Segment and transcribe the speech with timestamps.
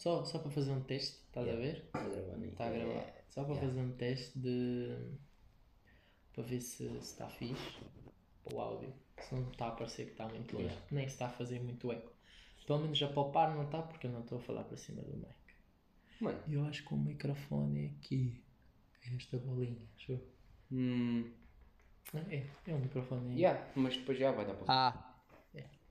[0.00, 1.76] só, só para fazer um teste, estás a ver?
[1.84, 2.50] Está gravando aí.
[2.50, 3.14] Está a gravar.
[3.28, 3.68] Só para Yeah.
[3.68, 4.96] fazer um teste de.
[6.32, 7.78] para ver se está fixe
[8.52, 8.92] o áudio.
[9.20, 10.66] Se não está a parecer que está muito longe.
[10.68, 10.86] Yeah.
[10.90, 12.12] Nem se está a fazer muito eco.
[12.66, 15.16] Pelo menos a palpar não está porque eu não estou a falar para cima do
[15.16, 15.34] mic.
[16.20, 16.38] Mano.
[16.48, 18.42] Eu acho que o microfone é aqui.
[19.04, 19.86] É esta bolinha.
[19.96, 20.20] Deixa eu...
[20.72, 21.30] Hum.
[22.30, 23.36] É, é um microfone aí.
[23.40, 24.64] Yeah, mas depois já vai dar para.
[24.68, 25.14] Ah,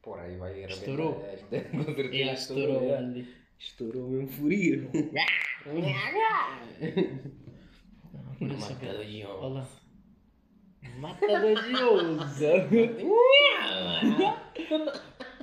[0.01, 1.25] Por aí vai arrebentar Estourou.
[1.25, 1.61] esta.
[1.69, 3.05] Com certeza é, estourou yeah.
[3.07, 3.35] ali.
[3.59, 5.11] Estourou por isso que-
[8.41, 9.37] Matador de onça.
[9.41, 9.67] Olha lá.
[10.97, 12.51] Matador de onça.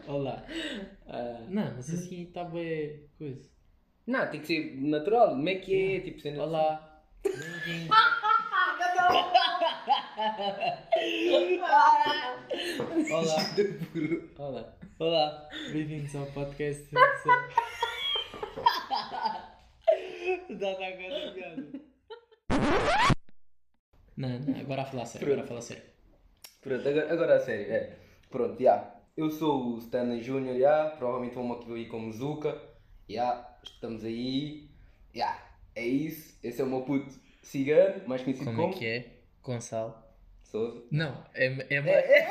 [0.08, 0.44] Olha lá.
[1.08, 3.48] Ah, Não, mas assim está bem coisa.
[4.06, 5.30] Não, tem que ser natural.
[5.30, 6.00] Como é que é?
[6.00, 7.02] Tipo, sendo Olá.
[7.22, 7.92] Bem-vindo.
[13.10, 13.56] Olá.
[14.38, 14.76] Olá.
[14.98, 15.48] Olá.
[15.72, 16.88] Bem-vindos ao podcast.
[20.58, 21.66] Dá na cara piada.
[24.16, 25.82] Não, não, agora a falar sério, agora a falar sério.
[26.62, 27.72] Pronto, agora, agora a sério.
[27.72, 27.96] É.
[28.30, 28.94] Pronto, já.
[29.16, 30.90] Eu sou o Stanley Júnior, já.
[30.98, 32.60] Provavelmente vamos aqui aí como Zuka.
[33.08, 33.58] Já.
[33.62, 34.70] Estamos aí.
[35.14, 35.38] Já.
[35.74, 36.38] É isso.
[36.42, 38.74] Esse é o meu puto cigano, mais conhecido Como como.
[38.74, 39.20] é que é?
[39.42, 39.94] Gonçalo?
[40.42, 40.82] Souza.
[40.90, 42.26] Não, é, é, É, mais, é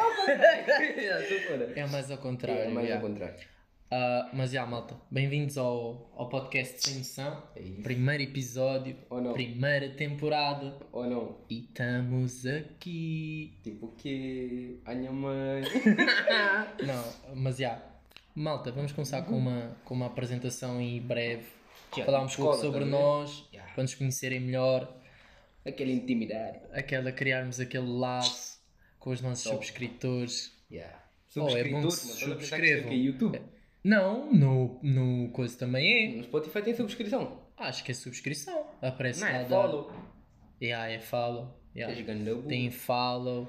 [1.47, 1.73] fora.
[1.79, 2.61] é mais ao contrário.
[2.63, 3.54] É mais ao contrário.
[3.97, 7.41] Ah, mas já, malta, bem-vindos ao, ao podcast Sem Noção.
[7.55, 7.61] É.
[7.81, 9.31] Primeiro episódio, não?
[9.31, 10.75] primeira temporada.
[10.91, 11.37] Ou não?
[11.49, 13.57] E estamos aqui.
[13.63, 14.79] Tipo o quê?
[14.83, 15.63] A minha mãe.
[16.85, 17.81] Não, mas já.
[18.35, 21.45] Malta, vamos começar com uma, com uma apresentação em breve.
[21.95, 22.91] Já, Falar um pouco sobre tá a ver?
[22.91, 23.63] nós, Já.
[23.63, 24.93] para nos conhecerem melhor.
[25.65, 26.59] Aquela intimidade.
[26.73, 28.59] Aquela, criarmos aquele laço
[28.99, 29.55] com os nossos Top.
[29.55, 30.51] subscritores.
[30.69, 31.01] Yeah.
[31.37, 32.91] Oh, é bom que Subscritores, subscrevam.
[32.91, 33.54] é YouTube.
[33.87, 36.17] Não, no, no coisa também é.
[36.17, 37.39] No Spotify tem subscrição.
[37.55, 38.65] Acho que é subscrição.
[38.81, 39.91] Aparece Não lá é da- follow.
[40.61, 41.55] Yeah, é follow.
[41.75, 42.01] Yeah.
[42.01, 42.47] Ganda burro.
[42.47, 43.47] Tem follow.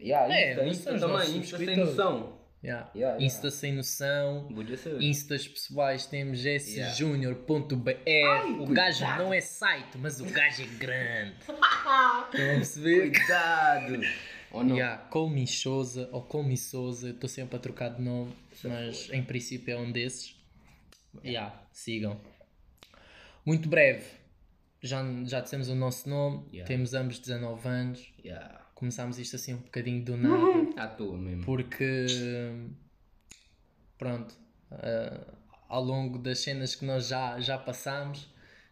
[0.00, 1.36] Yeah, É, Insta, Insta os também.
[1.38, 2.38] Insta sem noção.
[2.64, 2.90] Yeah.
[2.94, 3.22] Yeah, yeah.
[3.24, 4.48] Insta sem noção.
[5.00, 6.94] Instas pessoais temos Yeah.
[6.94, 8.60] sjunior.br.
[8.60, 9.22] O gajo cuidado.
[9.22, 11.34] não é site, mas o gajo é grande.
[11.44, 13.10] Estão a perceber?
[13.12, 14.00] Cuidado.
[14.54, 14.76] Ou não?
[14.76, 18.32] Yeah, Colmi Souza ou Colmi Souza, eu estou sempre a trocar de nome,
[18.62, 20.36] mas em princípio é um desses.
[21.24, 22.20] Yeah, sigam.
[23.44, 24.04] Muito breve,
[24.82, 26.66] já, já dissemos o nosso nome, Yeah.
[26.66, 28.60] temos ambos 19 anos, Yeah.
[28.74, 31.44] começámos isto assim um bocadinho do nada, À toa mesmo.
[31.44, 32.06] porque
[33.98, 34.34] pronto,
[34.70, 35.34] ah,
[35.68, 38.28] ao longo das cenas que nós já, já passámos,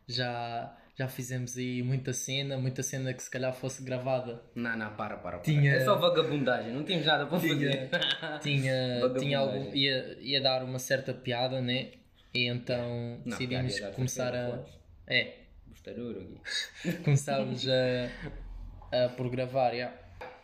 [0.08, 4.94] já, já fizemos aí muita cena, muita cena que se calhar fosse gravada Não, não,
[4.94, 5.38] para, para.
[5.38, 5.40] para.
[5.40, 7.90] Tinha- É só vagabundagem, não temos nada para fazer.
[8.40, 11.92] tinha, tinha algum, ia, ia dar uma certa piada, né?
[12.32, 14.64] E então Não, decidimos piada começar a.
[15.06, 15.38] É,
[17.04, 19.92] começámos a, a por gravar, já.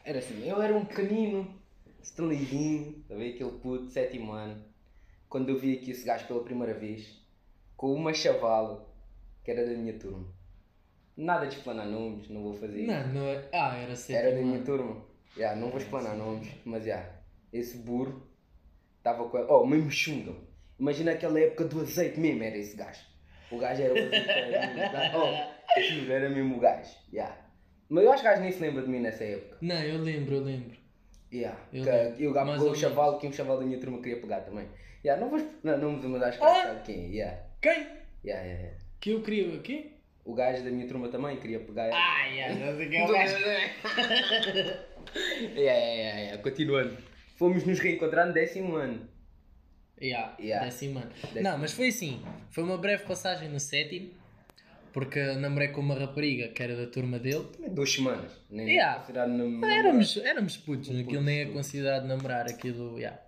[0.05, 1.55] Era assim, eu era um pequenino,
[2.03, 4.65] estrelinho, a ver aquele puto, sétimo ano,
[5.29, 7.23] quando eu vi aqui esse gajo pela primeira vez,
[7.77, 8.89] com uma chavala,
[9.45, 10.27] que era da minha turma.
[11.19, 12.93] Nada de explanar nomes, não vou fazer isso.
[12.93, 13.45] Não, não é.
[13.53, 14.65] Ah, era sétimo Era da minha ano.
[14.65, 15.05] turma.
[15.37, 17.05] Já, não vou explanar nomes, mas já,
[17.53, 18.23] esse burro
[18.99, 19.47] estava com a...
[19.53, 20.33] Oh, mesmo chunga.
[20.79, 23.01] Imagina aquela época do azeite mesmo, era esse gajo.
[23.51, 24.31] O gajo era o azeite.
[24.31, 26.95] Era, oh, juro, era mesmo o gajo.
[27.13, 27.37] Já.
[27.89, 29.59] Mas eu acho que o gajo nem se lembra de mim nessa época.
[29.61, 30.77] Não, eu lembro, eu lembro.
[31.33, 31.59] Yeah.
[31.73, 32.23] Eu que, lembro.
[32.23, 34.21] e o gajo Mais pegou ou o chaval que um chaval da minha turma queria
[34.21, 34.69] pegar também.
[35.05, 36.63] Yeah, não vou não, não, mas acho que Ah!
[36.63, 37.09] sabe quem é.
[37.09, 37.43] Yeah.
[37.61, 37.73] Quem?
[38.25, 38.79] Yeah, yeah, yeah.
[39.01, 39.49] Que eu queria.
[39.57, 39.98] O quê?
[40.29, 41.89] O gajo da minha turma também queria pegar.
[41.93, 43.35] Ah, yeah, não sei quem é o gajo.
[45.57, 46.43] yeah, yeah, yeah.
[46.43, 46.97] Continuando.
[47.37, 49.09] Fomos nos reencontrar no décimo ano.
[50.01, 50.65] Yeah, Yeah.
[50.67, 51.11] décimo ano.
[51.23, 51.43] Décimo.
[51.43, 52.23] Não, mas foi assim.
[52.51, 54.11] Foi uma breve passagem no sétimo,
[54.93, 57.47] porque namorei com uma rapariga que era da turma dele.
[57.71, 58.33] Duas semanas.
[58.51, 59.01] Nem Yeah.
[59.01, 63.19] considerado nam- Éramos, éramos putos, Um aquilo nem é considerado namorar, aquilo, yeah.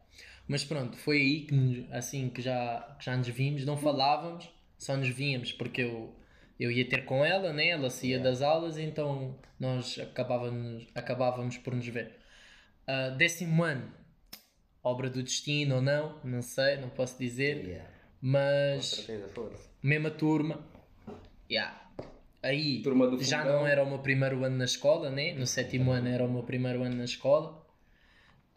[0.47, 4.97] Mas pronto, foi aí que, assim, que já, que já nos vimos, não falávamos, só
[4.97, 6.12] nos víamos, porque eu,
[6.62, 7.69] eu ia ter com ela, né?
[7.69, 8.31] ela saía Yeah.
[8.31, 12.17] das aulas, então nós acabávamos, acabávamos por nos ver.
[12.87, 13.91] Ah, décimo ano,
[14.83, 17.91] obra do destino ou não, não sei, não posso dizer, Yeah.
[18.23, 19.31] Mas certeza,
[19.83, 20.61] mesma turma,
[21.51, 21.81] yeah.
[22.43, 23.61] aí Turma do já fundão.
[23.61, 25.33] não era o meu primeiro ano na escola, né?
[25.33, 27.67] no sétimo ano era o meu primeiro ano na escola.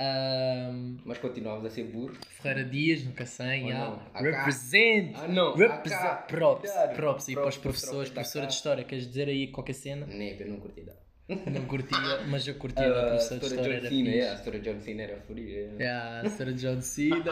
[0.07, 2.13] Ahm, Mas continuavas a ser burro.
[2.41, 4.11] Ferreira Dias, nunca sei, Oh, yeah.
[4.15, 5.55] represent, Ah, não.
[5.55, 6.27] represent, AK.
[6.27, 6.95] props, Cuidado.
[6.95, 10.05] props, e para os Props, professores, props, professora de História, queres dizer aí qualquer cena?
[10.05, 11.03] Nem, eu não curti nada.
[11.49, 14.35] Não curtia, mas eu curtia da Ah, A professora de história John Cena, yeah, a
[14.35, 15.59] história de John Cena era fúria.
[15.79, 17.31] Yeah, a senhora John Cena.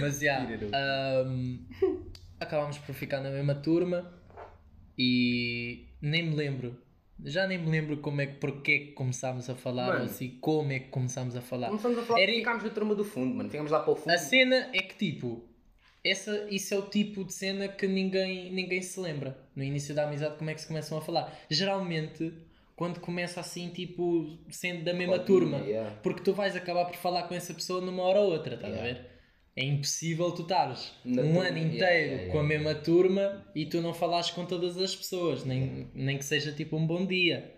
[0.00, 1.58] Mas, yeah, ahm,
[2.40, 4.12] acabámos por ficar na mesma turma
[4.98, 6.76] e nem me lembro.
[7.24, 10.00] Já nem me lembro como é que, porque é que começámos a falar Mano.
[10.00, 11.68] ou assim, como é que começámos a falar.
[11.68, 13.48] Começamos a falar Era- ficámos na turma do fundo, mano.
[13.50, 14.10] Ficámos lá para o fundo.
[14.12, 15.44] A cena é que tipo,
[16.04, 19.38] essa, isso é o tipo de cena que ninguém, ninguém se lembra.
[19.54, 21.32] No início da amizade, como é que se começam a falar?
[21.48, 22.32] Geralmente,
[22.74, 25.58] quando começa assim, tipo, sendo da mesma turma.
[25.58, 25.90] yeah.
[26.02, 28.76] Porque tu vais acabar por falar com essa pessoa numa hora ou outra, estás a
[28.78, 28.94] Yeah.
[29.00, 29.11] ver?
[29.54, 32.48] É impossível tu estares Na um turma, ano yeah, inteiro yeah, com a yeah.
[32.48, 36.74] mesma turma e tu não falares com todas as pessoas, nem, nem que seja tipo
[36.76, 37.52] um bom dia.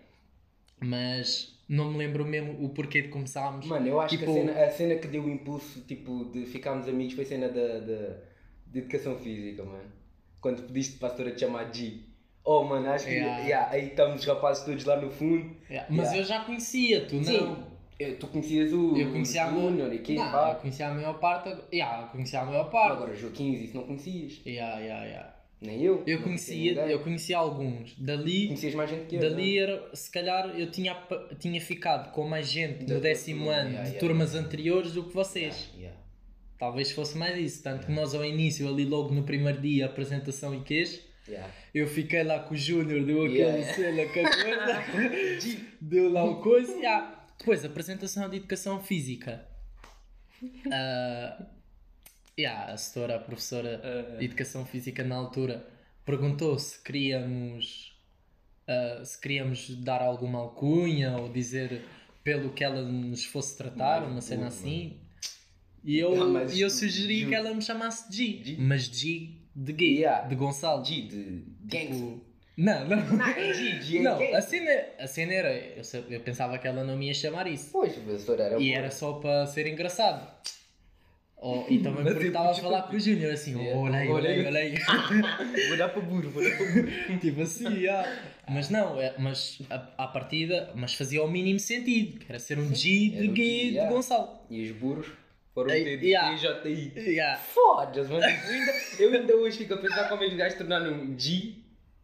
[0.79, 3.65] Mas não me lembro mesmo o porquê de começarmos.
[3.65, 6.45] Mano, eu acho Tipo- que a cena, a cena que deu o impulso, tipo, de
[6.45, 8.17] ficarmos amigos foi a cena da, da,
[8.67, 9.89] de educação física, mano.
[10.41, 11.99] Quando pediste para a senhora te chamar G.
[12.43, 13.11] Oh, mano, acho que.
[13.13, 13.39] Yeah.
[13.43, 15.55] yeah, aí estamos os rapazes todos lá no fundo.
[15.69, 16.17] Yeah, Mas Yeah.
[16.19, 17.74] eu já conhecia, tu não.
[17.99, 20.49] Eu- tu conhecias o Eu conhecia a Júnior e quem, não, pá.
[20.51, 21.49] eu conhecia a maior parte.
[21.73, 22.91] Yeah, eu conhecia a maior parte.
[22.93, 24.41] Agora, Joaquim, isso não conhecias.
[24.45, 25.35] Yeah, yeah, yeah.
[25.61, 26.03] Nem eu.
[26.05, 27.95] Eu não conhecia, eu conhecia alguns.
[27.97, 29.21] Dali, Conhecias mais gente que eu.
[29.21, 30.95] dali era, se calhar eu tinha,
[31.39, 35.13] tinha ficado com mais gente no décimo ano yeah, de yeah, turmas anteriores do que
[35.13, 35.69] vocês.
[35.73, 35.99] Yeah, yeah.
[36.59, 37.63] Talvez fosse mais isso.
[37.63, 41.49] Tanto que nós ao início, ali logo no primeiro dia, apresentação e queijo, Yeah.
[41.73, 43.73] eu fiquei lá com o Júnior, deu aquele Yeah.
[43.73, 46.71] cena com a coisa, deu lá o coisa.
[46.73, 47.14] Yeah.
[47.37, 49.45] Depois, apresentação de educação física.
[50.71, 51.45] Ah,
[52.37, 54.17] yeah, a setora, a professora Ah.
[54.17, 55.65] de educação física na altura,
[56.05, 57.97] perguntou se queríamos,
[58.67, 61.83] ah, se queríamos dar alguma alcunha ou dizer
[62.23, 64.99] pelo que ela nos fosse tratar, uma cena assim.
[65.83, 68.57] E eu, Ah, mas e eu sugeri que ela me chamasse G, G?
[68.59, 70.27] mas G de gay, Yeah.
[70.27, 70.83] de Gonçalo.
[70.83, 71.45] G de.
[71.69, 72.21] Tipo,
[72.57, 72.97] não, não.
[73.17, 75.53] Não, é é Não, a cena, a cena era.
[75.53, 77.69] Eu, eu pensava que ela não me ia chamar isso.
[77.71, 80.25] Pois, o professor era E era só para ser engraçado.
[81.37, 83.79] Oh, e também Mas porque eu estava a podia- falar com o Júnior assim, Yeah.
[83.79, 84.75] olha aí, olha aí, olha aí.
[85.67, 87.19] Vou dar para burro, vou dar para burro.
[87.19, 88.19] tipo assim, ah.
[88.49, 92.57] Mas não, é, mas a, à partida, mas fazia o mínimo sentido, que era ser
[92.57, 93.91] um G de gay de yeah.
[93.93, 94.39] Gonçalo.
[94.49, 95.07] E os burros
[95.53, 96.35] foram Ei, ter yeah.
[96.35, 96.93] TJI.
[96.95, 97.37] Yeah.
[97.37, 98.23] Foda-se, mano.
[98.25, 101.19] Eu ainda, eu ainda hoje fico a pensar como é que os gajos tornaram um
[101.19, 101.53] G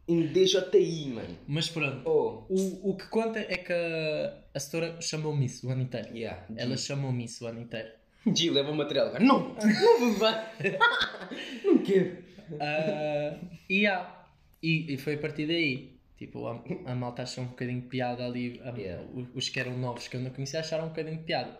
[0.08, 1.36] em DJI, mano.
[1.46, 5.70] Mas pronto, Oh, o, o que conta é que a, a setora chamou-me isso o
[5.70, 6.08] ano inteiro.
[6.16, 6.44] yeah.
[6.56, 7.88] Ela chamou-me isso o ano inteiro.
[8.34, 9.06] G leva o material.
[9.08, 10.54] Agora, Não, não levar.
[11.64, 12.18] não quero.
[12.60, 13.38] Ah,
[13.68, 14.26] e, há-
[14.62, 15.92] e, e foi a partir daí.
[16.16, 18.60] Tipo, a, a malta achou um bocadinho de piada ali.
[18.64, 19.04] a- Yeah.
[19.14, 21.58] os, os que eram novos que eu não conhecia acharam um bocadinho de piada.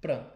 [0.00, 0.26] Pronto.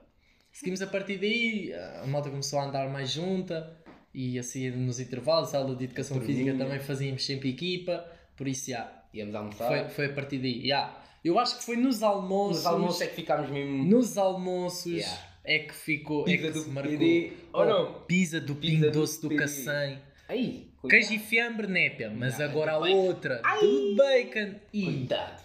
[0.53, 1.73] Seguimos a partir daí.
[2.03, 3.77] A malta começou a andar mais junta.
[4.15, 6.39] E assim nos intervalos, a aula de educação Turminha.
[6.45, 8.07] física também fazíamos sempre equipa.
[8.37, 8.91] Por isso, já.
[9.13, 9.69] Íamos almoçar.
[9.69, 10.67] Foi, foi a partir daí.
[10.67, 11.01] já.
[11.25, 12.59] Eu acho que foi nos almoços.
[12.59, 13.85] Nos almoços é que ficámos mesmo.
[13.85, 15.19] Nos almoços Yeah.
[15.45, 16.25] é que ficou.
[16.25, 16.93] Pizza é que do se marcou.
[16.99, 17.33] PD.
[17.53, 18.01] Oh, não.
[18.07, 19.35] Pizza do Pizza Pingo do Doce do.
[19.35, 19.99] Cacém.
[20.29, 20.69] Aí.
[20.89, 24.55] Queijo e fiambre, népia, mas Não, agora a outra, de bacon.
[24.71, 25.43] E Cuidado.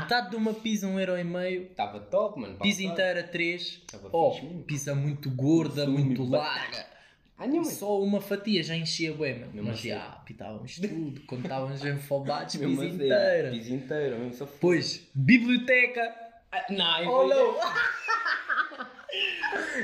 [0.00, 1.62] metade de uma pizza, um euro e meio.
[1.70, 2.58] Estava top, mano.
[2.58, 3.80] Pizza inteira, três.
[3.90, 6.84] Tava Oh, fixe pizza muito gorda, muito larga.
[7.40, 7.64] Ah.
[7.64, 9.52] Só uma fatia já enchia bem, mano.
[9.52, 9.88] Mesmo Mas assim.
[9.88, 11.20] já, pitávamos tudo.
[11.26, 13.50] Quando estávamos enfobados, pizza assim, inteira.
[13.50, 16.14] Pizza inteira, mesmo só Depois, biblioteca.
[16.52, 17.54] Ah, Não, Oh, não.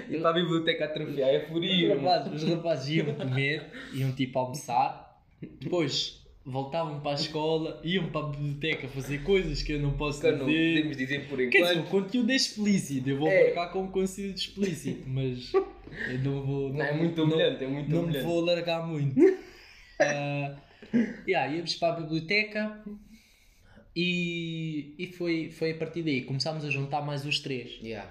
[0.08, 1.88] E para a biblioteca atrofiar é Os furio.
[1.88, 2.06] mano.
[2.08, 5.20] rapazes, os rapazes iam comer, iam tipo almoçar,
[5.60, 10.20] depois voltavam para a escola, iam para a biblioteca fazer coisas que eu não posso
[10.20, 10.74] Que não dizer.
[10.76, 11.86] podemos dizer por Quer dizer, enquanto.
[11.86, 13.44] o conteúdo é explícito, eu vou É.
[13.46, 16.72] marcar como conteúdo explícito, mas eu não vou.
[16.72, 18.24] Não, é muito humilhante, é muito Não me humilhante.
[18.26, 19.14] vou alargar muito.
[19.98, 20.54] Ah,
[21.26, 22.84] yeah, íamos para a biblioteca
[23.96, 26.20] e, e foi, foi a partir daí.
[26.22, 27.78] Começámos a juntar mais os três.
[27.82, 28.06] Yeah.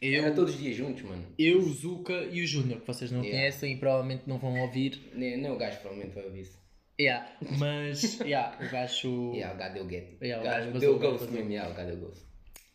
[0.00, 1.24] Eu, Era todos os dias juntos, mano.
[1.36, 3.36] eu o Zuka e o Júnior, que vocês não Yeah.
[3.40, 5.00] conhecem e provavelmente não vão ouvir.
[5.14, 6.56] Nem, nem o gajo provavelmente vai ouvir isso.
[7.00, 9.32] Yeah, mas yeah, o gajo.
[9.34, 10.16] Yeah, o gajo deu get.
[10.22, 11.50] Yeah, o gajo deu ghost mesmo.
[11.50, 12.22] Yeah, o gajo deu ghost.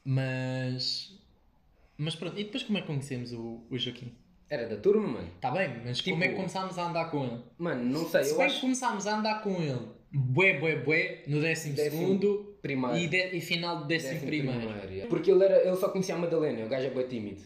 [0.04, 1.18] Mas.
[1.98, 4.12] Mas pronto, e depois como é que conhecemos o, o Joaquim?
[4.50, 5.28] Era da turma, mano.
[5.36, 7.42] Está bem, mas como Tipo- é que começámos a andar com ele?
[7.58, 10.76] Mano, não sei, Se eu bem que acho começámos a andar com ele, bué, bué,
[10.78, 12.98] bué, no décimo, Décimo segundo primário.
[13.00, 14.62] e, de- e final do décimo, décimo primeiro.
[14.92, 15.08] yeah.
[15.10, 17.42] Porque ele, era, ele só conhecia a Madalena, o gajo é bem tímido.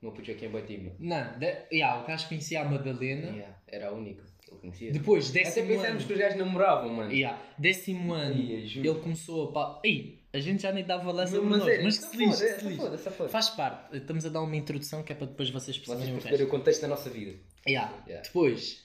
[0.00, 0.96] O meu puto aqui é bem tímido.
[0.98, 3.26] Não, de, yeah, o gajo conhecia a Madalena.
[3.28, 4.92] Yeah, era a única ele conhecia.
[4.92, 6.06] Depois, Até décimo pensávamos ano.
[6.06, 7.12] que os gajos namoravam, mano.
[7.12, 8.88] Yeah, décimo ano, Ia, juro.
[8.88, 9.52] ele começou a.
[9.52, 9.80] Pa...
[9.84, 12.16] Ei, a gente já nem dava lança Mas, por mas, nós, é, mas que se
[12.16, 13.28] lixe, que se essa lixe.
[13.28, 16.22] Faz parte, estamos a dar uma introdução que é para depois vocês Vocês perceberem o
[16.22, 16.44] resto.
[16.44, 17.34] o contexto da nossa vida.
[17.66, 17.92] Yeah.
[18.06, 18.26] Yeah.
[18.26, 18.84] Depois,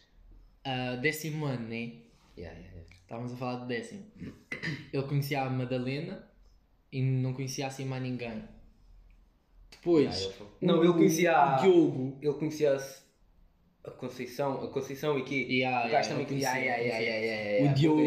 [0.65, 1.93] ah, décimo ano, né?
[2.37, 2.87] Yeah, yeah, yeah.
[3.01, 4.03] Estávamos a falar de décimo.
[4.91, 6.27] Ele conhecia a Madalena
[6.91, 8.43] e não conhecia assim mais ninguém.
[9.71, 12.17] Depois, Yeah, ele foi- Não, ele conhecia a- o Diogo.
[12.21, 12.77] Ele conhecia
[13.87, 13.91] a...
[13.91, 16.33] Conceição, a Conceição e que Yeah, o gajo yeah, também eu que.
[16.33, 17.73] conheci, Yeah, yeah, yeah, yeah, yeah, O yeah.
[17.73, 18.01] Diogo,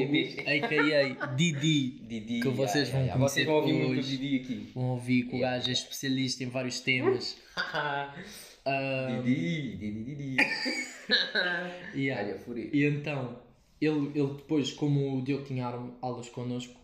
[0.46, 1.26] a.k.a.
[1.34, 2.40] Didi, Didi.
[2.40, 4.02] que vocês vão yeah, conhecer Vocês vão ouvir muito o.
[4.02, 4.70] Didi aqui.
[4.75, 5.56] vão ouvir que o Yeah.
[5.58, 7.37] gajo é especialista em vários temas.
[8.62, 10.37] Ah, Didi, Didi, Didi.
[11.94, 12.37] yeah.
[12.72, 13.38] E então,
[13.80, 15.64] ele, ele depois, como o Diogo tinha
[16.02, 16.78] aulas connosco,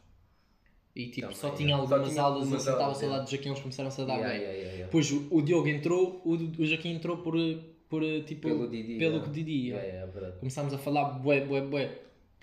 [0.94, 1.58] e tipo, Também, só yeah.
[1.58, 3.24] tinha Só algumas tinha aulas, assim, estava saudade yeah.
[3.24, 4.40] do Joaquim, eles começaram-se a dar Yeah, bem.
[4.42, 4.84] yeah, yeah, yeah.
[4.86, 7.34] Depois o, o Diogo entrou, o, o Joaquim entrou por,
[7.88, 8.98] por tipo, Pelo Didi.
[8.98, 9.32] pelo yeah.
[9.32, 9.68] Didi.
[9.68, 9.86] Yeah, yeah.
[9.86, 10.38] yeah, é verdade.
[10.40, 11.90] Começámos a falar bué, bué, bué.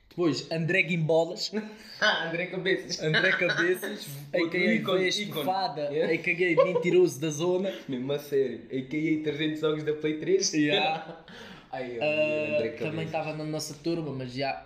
[0.10, 1.52] Depois, André Guimbolas,
[2.00, 3.02] Ah, André Cabeças.
[3.02, 4.74] André Cabeças, a.k.a.
[4.76, 5.46] ícone, Veste ícone.
[5.46, 6.14] Fada, Yeah.
[6.14, 6.64] a.k.a.
[6.66, 7.74] Mentiroso da Zona.
[7.90, 8.62] Mesmo a sério.
[8.72, 9.24] A.K.A.
[9.24, 10.54] 300 jogos da Play 3.
[10.54, 11.24] Yeah.
[11.72, 14.64] Ai, André também estava na nossa turma, mas já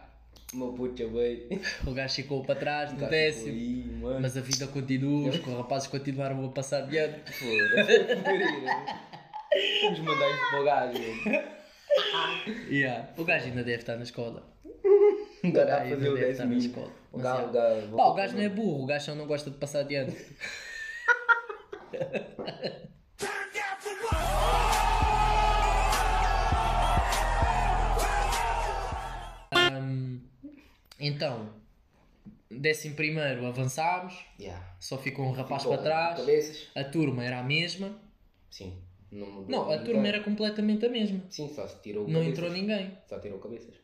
[0.53, 1.43] Meu puta, bem.
[1.85, 4.09] o gajo ficou para trás no décimo.
[4.09, 4.19] Aí.
[4.21, 7.21] Mas a vida continua, os rapazes continuaram a passar adiante.
[7.31, 9.06] Foda-se.
[9.83, 11.57] Vamos mandar isso para o gajo.
[12.69, 13.09] Yeah.
[13.17, 14.43] O gajo ainda deve estar na escola.
[15.43, 16.91] O gajo Ainda o deve estar na escola.
[17.11, 17.95] O gajo, o gajo.
[17.95, 20.15] Pá, o gajo não é burro, o gajo só não gosta de passar adiante.
[29.51, 30.19] Ahm,
[30.99, 31.49] então,
[32.49, 34.63] décimo primeiro avançámos, Yeah.
[34.79, 36.67] só ficou um rapaz Ficou para trás, Cabeças.
[36.75, 37.97] a turma era a mesma.
[38.49, 38.81] Sim.
[39.11, 39.85] Não, mudou Não, a ninguém.
[39.93, 41.21] turma era completamente a mesma.
[41.29, 42.33] Sim, só se tirou Não cabeças.
[42.33, 42.97] entrou ninguém.
[43.07, 43.75] Só tirou cabeças.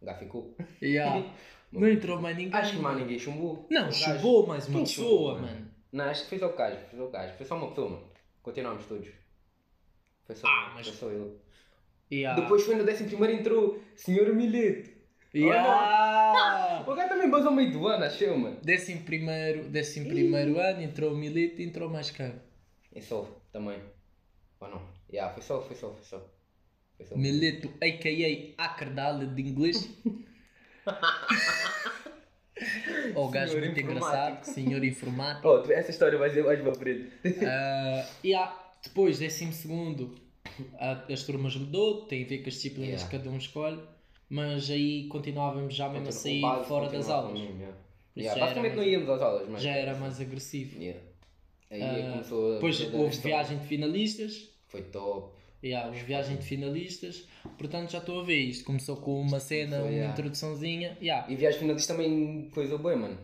[0.00, 0.56] O gajo ficou.
[0.82, 1.24] Yeah.
[1.72, 2.54] Não entrou mais ninguém.
[2.60, 3.66] Acho que mais ninguém chumbou.
[3.70, 5.70] Não, chegou mais uma pessoa, chumbou, mano.
[5.92, 6.76] Não, acho que foi só o gajo.
[6.88, 7.34] Foi só o gajo.
[7.36, 8.10] Foi só uma pessoa, mano.
[8.42, 9.08] Continuamos todos.
[10.26, 11.36] Foi só, Ah, mas- foi só ele.
[12.12, 12.40] Yeah.
[12.42, 14.98] Depois foi no 11 primeiro entrou Senhor Milete.
[15.32, 16.84] Yeah.
[16.86, 18.58] O gajo também basou meio do ano, achou, mano.
[18.62, 22.32] décimo primeiro, décimo primeiro ano, entrou o Milito e entrou mais quem?
[22.92, 23.78] É só, também.
[24.60, 24.82] Ou não?
[25.12, 26.22] Yeah, foi só, foi só, foi só.
[26.96, 27.16] Foi só.
[27.16, 28.62] Milito, a.k.a.
[28.62, 29.88] Acardale de inglês.
[33.14, 35.48] o gajo Senhor muito engraçado, senhor informático.
[35.48, 37.10] Oh, essa história vai ser mais para frente.
[37.44, 40.14] Ah, yeah, depois, décimo segundo,
[41.08, 43.10] as turmas mudou, tem a ver com as disciplinas Yeah.
[43.10, 43.80] que cada um escolhe,
[44.28, 47.32] mas aí continuávamos já mesmo a sair fora das aulas.
[47.32, 47.76] mesmo, yeah.
[48.16, 49.62] Yeah, basicamente não íamos às aulas, mas.
[49.62, 50.78] Já era mais agressivo.
[50.80, 51.00] Yeah.
[51.70, 52.54] Aí começou a.
[52.54, 54.49] Depois houve viagem de finalistas.
[54.70, 55.38] Foi top.
[55.62, 57.28] Yeah, houve viagem de finalistas.
[57.58, 58.64] Portanto, já estou a ver isto.
[58.64, 60.12] Começou com uma cena, uma yeah.
[60.12, 60.96] introduçãozinha.
[61.02, 61.30] Yeah.
[61.30, 63.18] E viagem finalista também coisa boa, mano.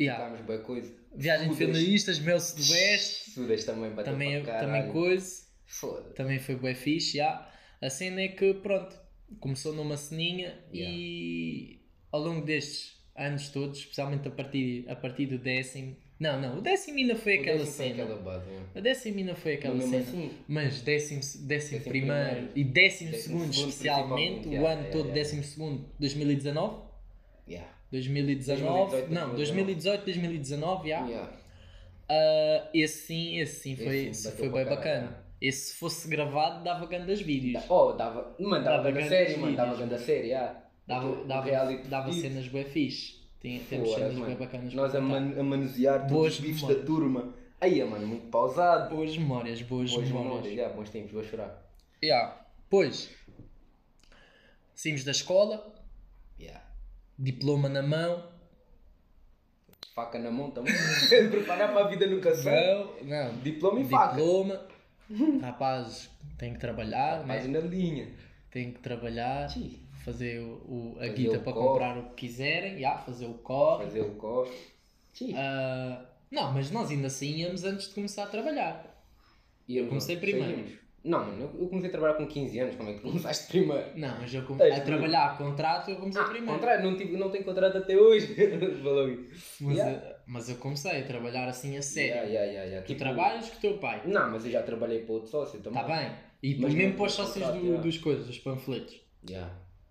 [0.00, 0.24] Yeah.
[0.24, 0.94] Ficámos boa coisa.
[1.14, 3.30] Viagem de finalistas, Mel Sudoeste.
[3.32, 5.42] Sudas também bateu Também, para também coisa.
[5.66, 6.10] Foda.
[6.10, 7.18] Também foi bué fixe.
[7.18, 7.50] Yeah.
[7.80, 8.96] A cena é que, pronto,
[9.40, 11.80] começou numa ceninha e
[12.12, 15.96] ao longo destes anos todos, especialmente a partir, a partir do décimo.
[16.20, 18.02] Não, não, o décimo ainda foi O aquela décimo foi cena.
[18.04, 18.66] aquela base, yeah.
[18.76, 20.02] A décima ainda foi aquela mesmo cena.
[20.02, 24.68] assim, Mas décimo, décimo, Décimo primeiro, primeiro e décimo, décimo segundo, segundo especialmente, o yeah,
[24.72, 25.14] ano yeah, todo yeah.
[25.14, 26.82] décimo segundo, 2019,
[27.48, 27.68] yeah.
[27.90, 31.06] 2019, 2018, não, 2018, 2019, já.
[31.06, 31.40] Yeah.
[32.08, 34.78] Ah, esse sim, esse sim foi, Esse foi bem bacana.
[35.08, 35.16] caralho.
[35.40, 37.64] Esse se fosse gravado dava grandes vídeos.
[37.70, 38.36] Oh, dava.
[38.38, 39.46] Mano, dava, Dava grandes série, mano.
[39.52, 40.62] vídeos, Dava grande série, yeah.
[40.86, 42.20] Dava, O dava, dava desportivo.
[42.20, 43.19] cenas bem fixe.
[43.40, 44.74] Tinha, temos cenas bem bacanas.
[44.74, 47.32] Nós a, man, a manusear todos os bifes da turma.
[47.60, 48.94] Aí, mano, muito pausado.
[48.94, 50.28] Boas memórias, boas, Boas memórias.
[50.30, 50.52] memórias.
[50.54, 51.62] Yeah, bons tempos, vou chorar.
[52.02, 52.44] Yeah.
[52.68, 53.10] Pois,
[54.74, 55.74] saímos da escola,
[56.38, 56.62] Yeah.
[57.18, 58.28] diploma na mão.
[59.94, 60.72] Faca na mão também.
[61.30, 62.54] Preparar para a vida nunca sai.
[62.74, 63.38] Não, não.
[63.40, 64.14] Diploma e faca.
[64.16, 64.66] Diploma.
[65.42, 67.60] Rapaz, tem que trabalhar, Mais né?
[67.60, 68.08] na linha.
[68.50, 69.80] tem que trabalhar, Sim.
[70.04, 71.68] Fazer o, o- a Fazer guita o para corre.
[71.68, 73.84] comprar o que quiserem, yeah, fazer o corre.
[73.84, 74.50] Fazer o corre.
[75.12, 75.34] Sim.
[75.36, 78.86] Ah, não, mas nós ainda saíamos antes de começar a trabalhar.
[79.68, 80.54] E eu comecei primeiro.
[80.54, 80.80] Saímos.
[81.02, 82.76] Não, mano, eu- comecei a trabalhar com 15 anos.
[82.76, 83.98] Como é que tu começaste primeiro?
[83.98, 86.82] Não, mas eu comecei a trabalhar contrato, eu comecei Ah, primeiro.
[86.82, 88.34] não, tive, não tenho contrato até hoje.
[88.82, 89.08] Falou.
[89.62, 89.92] Mas, Yeah.
[90.08, 92.10] eu- mas eu comecei a trabalhar assim a sério.
[92.10, 92.82] Yeah, yeah, yeah, yeah.
[92.86, 94.02] Tu Tipo, trabalhas com o teu pai.
[94.04, 95.80] Não, mas eu já trabalhei para outro sócio também.
[95.80, 96.12] Está bem.
[96.42, 99.00] E Mas mesmo não para os sócios do- dos coisas, dos panfletos.
[99.28, 99.50] Yeah.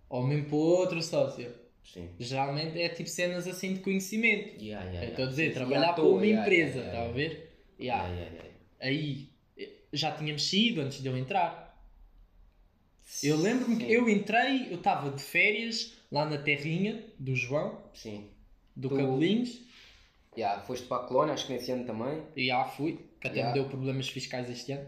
[0.09, 1.51] Ou mesmo para outro sócio.
[1.83, 2.09] Sim.
[2.19, 4.61] Geralmente é tipo cenas assim de conhecimento.
[4.63, 5.29] Yeah, yeah, Eu estou a yeah.
[5.29, 7.49] dizer, trabalhar yeah, para uma yeah, empresa, yeah, está a yeah, ver?
[7.79, 8.07] Yeah.
[8.09, 8.49] yeah, yeah, yeah.
[8.81, 9.29] Aí
[9.91, 11.67] já tínhamos saído antes de eu entrar.
[13.23, 18.29] Eu lembro-me que eu entrei, eu estava de férias lá na terrinha do João, Sim.
[18.75, 19.67] do Tu- Cabelinhos,
[20.37, 22.21] Yeah, foste para a Colónia, acho que nesse ano também.
[22.37, 23.51] já fui, que até Yeah.
[23.53, 24.87] me deu problemas fiscais este ano.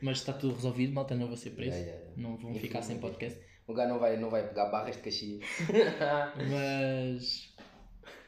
[0.00, 1.76] Mas está tudo resolvido, malta não vou ser preso.
[1.76, 2.22] Yeah, yeah, yeah.
[2.22, 3.38] Não vão ficar sem podcast.
[3.68, 5.44] O gajo não vai, não vai pegar barras de Caxias.
[6.50, 7.54] Mas.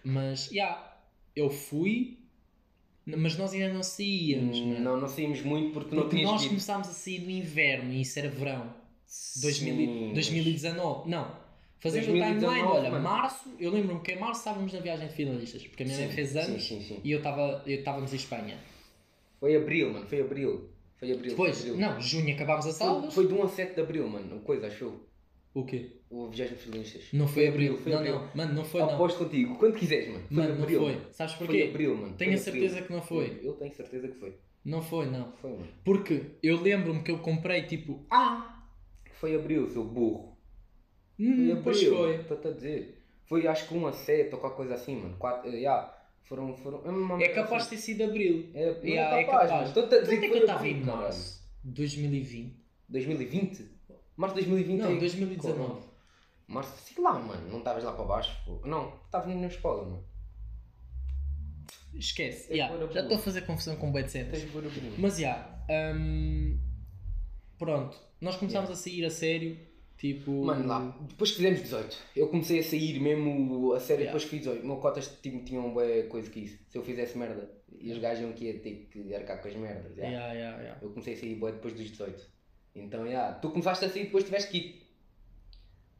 [0.05, 0.97] Mas, já,
[1.37, 2.19] eu fui,
[3.07, 4.81] mas nós ainda não saíamos, mano.
[4.81, 8.01] não, não saímos muito porque não Porque tinhas nós começámos a sair no inverno e
[8.01, 8.73] isso era verão.
[9.43, 11.11] 2000 e- Sim, 2019.
[11.11, 11.37] Não.
[11.81, 13.05] Fazendo o 2019, timeline, olha, mano.
[13.05, 16.05] março, eu lembro-me que em março estávamos na viagem de finalistas, porque a minha Sim,
[16.07, 17.01] mãe fez sim, anos sim, sim.
[17.03, 18.59] e eu estava eu estávamos em Espanha.
[19.39, 20.07] Foi abril, mano.
[20.07, 20.69] Foi abril.
[20.99, 21.31] Foi abril.
[21.31, 21.87] Depois, foi abril.
[21.89, 23.15] não, junho acabámos a Foi, salas.
[23.15, 24.33] foi de 1 a 7 de abril, mano.
[24.35, 25.09] Uma coisa, achou?
[25.53, 25.97] O quê?
[26.09, 27.09] O 20 finalistas.
[27.13, 27.77] Não foi abril.
[27.79, 28.15] Foi não, abril.
[28.15, 28.91] não, mano, não foi não.
[28.91, 29.57] Aposto contigo.
[29.57, 30.25] Quando quiseres, mano.
[30.29, 30.81] Foi Mano, não abril.
[30.81, 30.93] foi.
[30.95, 31.07] mano.
[31.13, 31.63] Sabes Foi porquê?
[31.71, 32.15] abril, mano.
[32.17, 32.87] Tenho a Foi certeza abril.
[32.87, 33.41] que não foi.
[33.43, 34.37] Eu tenho certeza que foi.
[34.65, 35.33] Não foi, não.
[35.33, 35.69] Foi, mano.
[35.85, 38.05] Porque eu lembro-me que eu comprei tipo.
[38.11, 38.65] Ah!
[39.15, 40.37] Foi abril, seu burro.
[41.17, 41.63] Foi Hum, abril.
[41.65, 42.15] pois foi.
[42.17, 43.03] Estou-te a dizer.
[43.27, 45.17] Foi acho que 1 a 7 ou qualquer coisa assim, mano.
[45.19, 45.95] 4, uh, yeah.
[46.25, 46.83] Foram, foram.
[46.85, 48.51] É merda capaz de ter sido abril.
[48.55, 49.69] É, não Yeah, é é capaz.
[49.69, 51.41] Estou-te a dizer Quando é que foi eu estava em março?
[51.65, 52.55] 2020.
[52.89, 53.80] 2020?
[54.21, 55.83] Março de 2020 Não, é- 2019.
[56.47, 57.49] Março, sei lá, mano.
[57.49, 58.37] Não estavas lá para baixo?
[58.45, 58.61] pô.
[58.67, 60.05] Não, estavas na escola, mano.
[61.95, 62.53] Esquece.
[62.53, 64.39] Yeah, já estou a fazer confusão com bué de cenas.
[64.99, 65.65] Mas já.
[65.97, 66.59] hum,
[67.59, 67.97] pronto.
[68.21, 69.57] Nós começámos a sair a sério.
[69.97, 70.45] Tipo.
[70.45, 74.07] Mano, lá, depois que fizemos 18, eu comecei a sair mesmo a sério Yeah.
[74.19, 74.63] depois que fiz 18.
[74.63, 76.59] O meu cotas tipo, tinham boa coisa que isso.
[76.69, 79.55] Se eu fizesse merda, e os gajos iam que ia ter que arcar com as
[79.57, 79.97] merdas.
[79.97, 80.11] yeah.
[80.11, 80.79] Yeah, yeah, yeah.
[80.83, 82.40] Eu comecei a sair boa depois dos 18.
[82.75, 84.81] Então, yeah, tu começaste a sair depois tiveste que ir.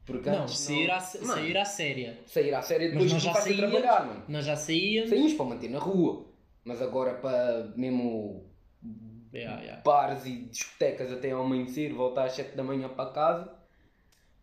[0.05, 0.95] Porque Não, antes sair, não...
[0.95, 2.19] à, se- Mano, sair à séria.
[2.25, 3.81] sair à série depois Mas nós já começaste a saíamos.
[3.81, 4.23] trabalhar, mano.
[4.27, 5.09] Nós já saíamos.
[5.09, 6.25] Saímos para manter na rua.
[6.63, 8.45] Mas agora para mesmo
[9.33, 9.81] Yeah, yeah.
[9.83, 13.53] bares e discotecas até ao amanhecer, voltar às 7 da manhã para casa,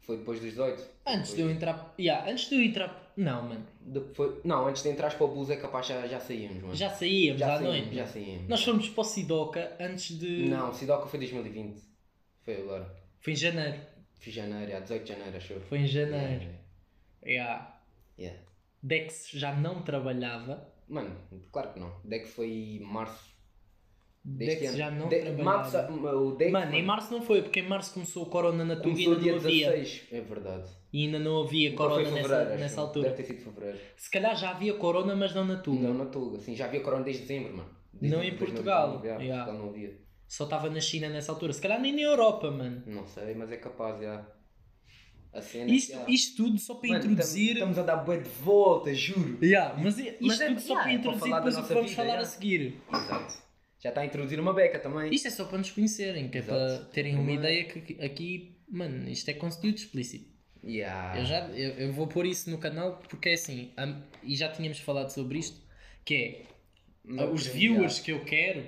[0.00, 0.82] foi depois dos 18.
[1.06, 1.94] Antes de eu entrar.
[1.98, 3.12] Yeah, antes de eu entrar.
[3.16, 3.66] Não, mano.
[3.82, 6.74] De- foi- Não, antes de entrares para o bus é capaz já, já saíamos, mano.
[6.74, 7.94] Já saíamos já à saímos, noite.
[7.94, 8.48] já saímos.
[8.48, 10.48] Nós fomos para o Sidoca antes de.
[10.48, 11.82] Não, Sidoca foi 2020.
[12.48, 12.96] Foi agora.
[13.20, 13.78] Foi em janeiro.
[14.14, 15.60] Fiz janeiro, é 18 de janeiro, achou?
[15.60, 16.48] Foi em janeiro.
[17.22, 17.78] Yeah.
[18.18, 18.40] Yeah.
[18.82, 20.66] Dex já não trabalhava.
[20.88, 21.14] Mano,
[21.52, 22.00] claro que não.
[22.02, 23.36] Dex foi março.
[24.24, 24.78] deste Dex ano.
[24.78, 25.44] já não De- trabalhava.
[25.44, 28.76] março, o Dex, Mano, em março não foi, porque em março começou o corona na
[28.76, 29.70] Tuga e ainda dia não havia.
[29.72, 30.02] 16.
[30.10, 30.70] É verdade.
[30.90, 32.60] E ainda não havia Então foi corona nessa, acho.
[32.60, 33.10] nessa altura.
[33.10, 33.78] Deve ter sido fevereiro.
[33.94, 35.82] Se calhar já havia corona, mas não na Tuga.
[35.88, 36.38] Não, na Tuga.
[36.40, 37.70] Sim, já havia corona desde dezembro, mano.
[37.92, 39.00] Desde Não em 2019, Portugal.
[39.04, 39.44] yeah, Yeah.
[39.44, 40.07] Portugal não havia.
[40.28, 41.52] Só estava na China nessa altura.
[41.54, 42.82] Se calhar nem na Europa, mano.
[42.86, 44.24] Não sei, mas é capaz, já.
[45.32, 46.04] A cena Isto, já.
[46.08, 47.46] isto tudo só para Mano, introduzir.
[47.48, 49.38] tam- Estamos a dar bué de volta, juro.
[49.44, 51.74] Yeah, mas isto Mas é- tudo só yeah, para é para introduzir depois o que
[51.74, 52.28] vamos vida, falar a yeah.
[52.30, 52.80] seguir.
[52.92, 53.42] Exato.
[53.80, 55.12] Já está a introduzir uma beca também.
[55.14, 59.08] Isto é só para nos conhecerem, que é para terem uma ideia que aqui, mano,
[59.08, 60.28] isto é conteúdo explícito.
[60.64, 61.18] Yeah.
[61.20, 63.72] Eu, já, eu, eu vou pôr isso no canal porque é assim,
[64.24, 65.60] e já tínhamos falado sobre isto,
[66.04, 66.42] que é
[67.04, 68.64] Não os viewers que eu quero,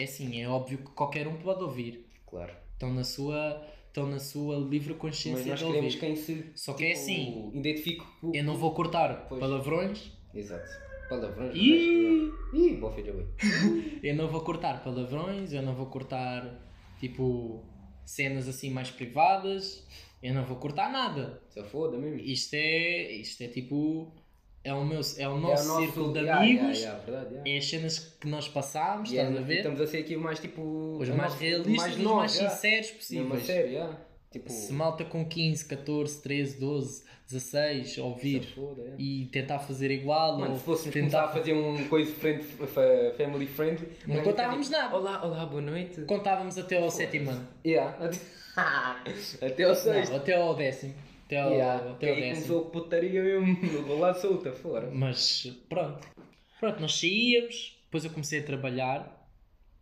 [0.00, 2.06] é assim, é óbvio que qualquer um pode ouvir.
[2.26, 2.52] Claro.
[2.72, 5.98] Estão na sua, estão na sua livre Mas consciência nós de ouvir.
[5.98, 6.50] quem se.
[6.54, 8.02] Só que é assim, Identifique.
[8.22, 9.40] o- Eu não vou cortar Pois.
[9.40, 10.68] palavrões Exato.
[11.08, 11.54] Palavrões.
[11.56, 13.26] e Ih, boa filha, bem.
[14.02, 16.58] eu não vou cortar palavrões, eu não vou cortar
[17.00, 17.64] tipo
[18.04, 19.86] cenas assim mais privadas,
[20.22, 21.42] eu não vou cortar nada.
[21.48, 22.18] Se foda mesmo.
[22.20, 24.12] Isto é, isto é tipo
[24.62, 27.58] é o meu, é o É nosso nosso- círculo de amigos, yeah, yeah, verdade, é
[27.58, 29.56] as cenas que nós passámos, E estás é- a ver?
[29.56, 30.62] Estamos a ser aqui o mais tipo.
[31.00, 33.46] Os mais nosso- realistas, mais os nós, mais sinceros possíveis.
[33.46, 33.96] sério, yeah.
[34.30, 34.48] Tipo.
[34.48, 40.38] Se malta com 15, 14, 13, 12, 16 ouvir se foda, e tentar fazer igual
[40.38, 44.14] Mano, ou se fôssemos tentar começar a fazer um coisa friend, fa- family friendly, Não
[44.16, 44.96] gajo contávamos dizer, nada.
[44.96, 46.02] Olá, olá, boa noite.
[46.02, 47.48] contávamos até ao sétimo ano.
[47.66, 47.96] Yeah.
[49.40, 50.10] Até ao sexto.
[50.10, 50.94] Não, até ao décimo.
[51.30, 51.90] Até ao, Yeah.
[51.92, 52.34] até Aí décimo.
[52.34, 53.54] começou a putaria mesmo,
[53.86, 54.90] vou lá solta, fora.
[54.92, 56.08] Mas pronto.
[56.58, 59.28] Pronto, nós saíamos, depois eu comecei a trabalhar.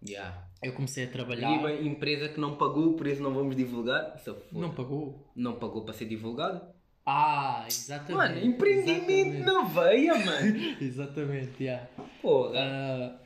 [0.07, 0.47] Yeah.
[0.63, 1.51] Eu comecei a trabalhar.
[1.57, 4.19] Viva empresa que não pagou, por isso não vamos divulgar.
[4.19, 4.43] Foda.
[4.53, 5.27] Não pagou.
[5.35, 6.61] Não pagou para ser divulgado.
[7.07, 8.15] Ah, exatamente.
[8.15, 10.57] Mano, empreendimento na veia, mano.
[10.79, 11.89] Exatamente, yeah.
[12.21, 12.59] Porra.
[12.59, 13.19] Ah,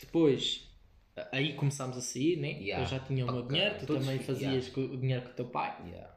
[0.00, 0.68] depois,
[1.30, 2.50] aí começámos a sair, né?
[2.60, 2.82] Yeah.
[2.82, 4.70] Eu já tinha o meu dinheiro, tu todos- também fazias yeah.
[4.74, 5.76] com o dinheiro com o teu pai.
[5.86, 6.13] Yeah.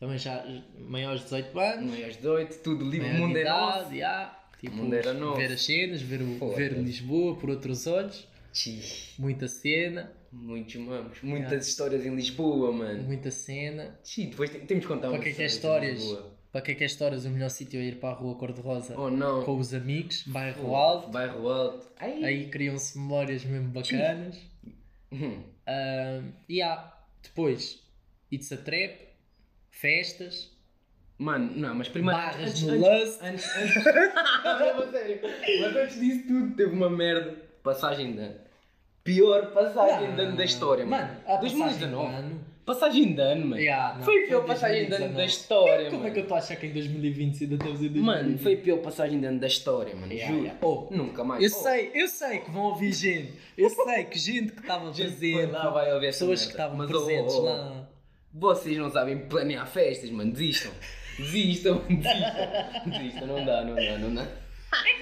[0.00, 0.44] Também já
[0.78, 1.90] maiores de 18 anos.
[1.90, 3.94] Maiores de 18, tudo livre, o mundo idade, nosso.
[3.94, 4.36] yeah.
[4.58, 5.36] Tipo, mundo era nosso.
[5.38, 6.18] ver as cenas, ver,
[6.56, 8.26] ver Lisboa por outros olhos,
[9.18, 11.56] muita cena, Muitos mamos, muitas Yeah.
[11.66, 13.02] histórias em Lisboa, mano.
[13.02, 13.98] muita cena.
[14.04, 16.02] Tchi, depois tem- temos que contar Para que é é histórias.
[16.52, 17.24] Para que é que é histórias?
[17.24, 19.42] O melhor sítio é ir para a rua Cor-de-Rosa Oh não.
[19.44, 21.08] com os amigos, bairro Pô, alto.
[21.10, 21.88] Bairro alto.
[21.98, 22.24] Ai.
[22.24, 24.38] Aí criam-se memórias mesmo bacanas.
[25.12, 25.42] Hum.
[25.66, 27.82] Ah, e há depois
[28.32, 28.98] It's a Trap,
[29.70, 30.50] festas,
[31.18, 32.16] Mano, não, mas primeiro.
[32.16, 33.18] barras antes, no antes, Lust.
[33.22, 35.20] antes, antes, Não, sério.
[35.60, 37.36] Mas antes disso tudo, teve uma merda.
[37.62, 38.36] Passagem de ano.
[39.04, 41.04] Pior passagem de ano da história, mano.
[41.06, 42.08] Mano, a passagem 2019.
[42.10, 42.40] de ano.
[42.64, 43.60] Passagem de ano, mano.
[43.60, 45.26] Yeah, não, foi a pior passagem de ano da 2019.
[45.26, 46.12] história, Como é mano.
[46.14, 48.02] que eu estou a achar que em 2020 ainda estamos em 2020?
[48.02, 50.12] Mano, foi a pior passagem de ano da história, mano.
[50.12, 50.44] Yeah, Juro.
[50.46, 50.66] yeah.
[50.66, 51.42] Oh, Nunca mais.
[51.42, 53.34] eu Oh, sei, eu sei que vão ouvir gente.
[53.58, 57.34] Eu sei que gente que estava presente, lá vai ouvir pessoas que estavam oh, presentes
[57.34, 57.44] oh, oh.
[57.44, 57.88] lá.
[58.32, 60.32] Vocês não sabem planear festas, mano.
[60.32, 60.70] Desistam.
[61.18, 62.82] Desistam, desistam.
[62.86, 64.26] Desistam, não dá, não dá, não dá.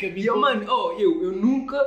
[0.01, 1.79] E eu, mano, oh, eu, eu nunca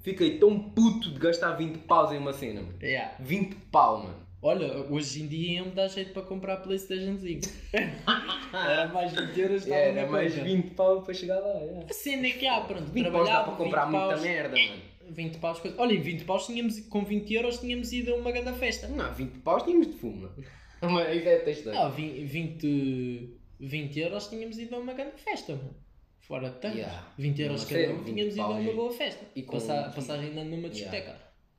[0.00, 2.78] fiquei tão puto de gastar 20 paus em uma cena, mano.
[2.82, 3.14] Yeah.
[3.20, 4.24] 20 pau, mano.
[4.42, 7.40] Olha, hoje em dia iam-me dar jeito para comprar Playstation 5.
[8.52, 10.44] Era mais 20 euros, estava Era mais conta.
[10.44, 11.54] 20 pau para chegar lá.
[11.60, 11.86] yeah.
[11.88, 14.56] A cena é que há, pronto, 20 paus dá para comprar 20 muita paus, merda,
[14.56, 14.82] mano.
[15.10, 18.30] 20 paus, coisa- olha, em 20 paus tínhamos, com 20 euros tínhamos ido a uma
[18.32, 18.88] grande festa.
[18.88, 20.34] Não, 20 paus tínhamos de fumo, mano.
[20.82, 21.66] Mas isso é texto.
[21.70, 25.76] Não, 20, 20, 20 euros tínhamos ido a uma grande festa, mano.
[26.20, 26.76] Fora de tanto.
[26.78, 27.12] Yeah.
[27.18, 29.24] 20 euros cada um 20 tínhamos ido a uma boa festa.
[29.36, 31.16] e com- Passar, passagem ainda numa discoteca.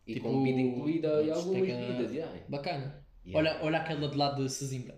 [0.07, 2.39] E Tipo, com bebida incluída e uma algumas bebidas, yeah.
[2.49, 3.05] Bacana.
[3.25, 3.37] Yeah.
[3.51, 4.95] Olha, olha aquela de lá de Sesimbra.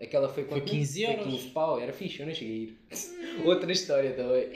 [0.00, 0.70] Aquela foi Foi quanto?
[0.70, 1.26] 15 Foi euros.
[1.34, 2.78] 15 pau, era fixe, eu não cheguei a ir.
[3.44, 4.48] Outra história também.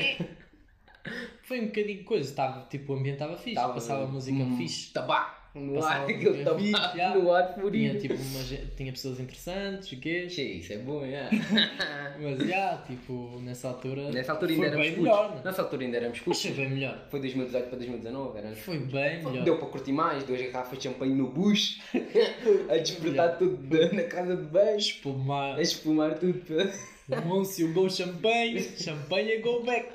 [1.43, 4.93] Foi um bocadinho coisa, estava, tipo, o ambiente estava fixe, Tava, passava música hum, fixe.
[4.93, 7.99] Tabaco no ar, aquele tabaco fixe, no ar Tinha, furido.
[8.01, 8.43] tipo, uma,
[8.77, 10.29] tinha pessoas interessantes, o quê?
[10.31, 11.29] Che, isso é bom, é.
[12.23, 14.11] Mas já, tipo, nessa altura.
[14.13, 15.03] Nessa altura ainda éramos putos.
[15.03, 15.43] melhor, né?
[15.45, 16.43] Nessa altura ainda éramos putos.
[16.43, 17.07] foi bem melhor.
[17.11, 19.45] Foi 2018 para 2019, era Foi bem melhor.
[19.45, 21.81] Deu para curtir mais, duas garrafas de champanhe no bucho,
[22.71, 25.59] a despertar tudo na casa de banho, Espumar.
[25.59, 26.41] a espumar tudo.
[27.27, 29.89] Moncio, go champanhe, champanhe go back.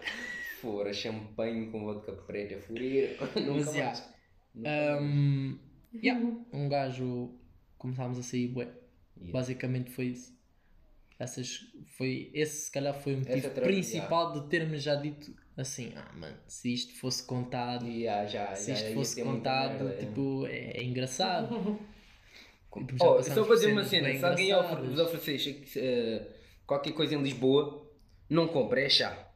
[0.61, 3.15] Fora champanhe com vodka preta, fureira.
[3.39, 3.85] Nunca Mas já.
[3.85, 5.01] mais.
[5.01, 5.59] Um,
[5.93, 7.35] yeah, um gajo.
[7.77, 8.67] Começámos a sair, bué.
[9.15, 9.31] Yeah.
[9.31, 10.35] Basicamente foi isso.
[11.19, 11.59] Essas,
[11.97, 16.37] foi, esse se calhar foi o motivo principal de termos já dito assim, ah mano,
[16.47, 20.05] se isto fosse contado, Yeah, já, se já isto ia fosse contado, merda, é.
[20.05, 21.79] tipo, é, é engraçado.
[22.85, 26.27] Tipo, já Oh, só dizer uma cena, se alguém vos oferecer eh,
[26.63, 27.89] qualquer coisa em Lisboa,
[28.29, 29.26] não compre, é chá.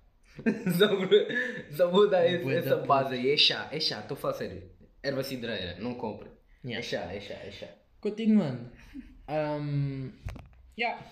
[0.78, 4.64] só, só dar esse- essa base aí, é chá, é chá, estou a falar sério.
[5.04, 6.30] Erva cidreira, não compre.
[6.64, 6.88] É Yeah.
[6.88, 7.68] chá, é chá, é chá.
[8.00, 8.70] Continuando.
[9.28, 10.12] Um,
[10.78, 11.04] yeah,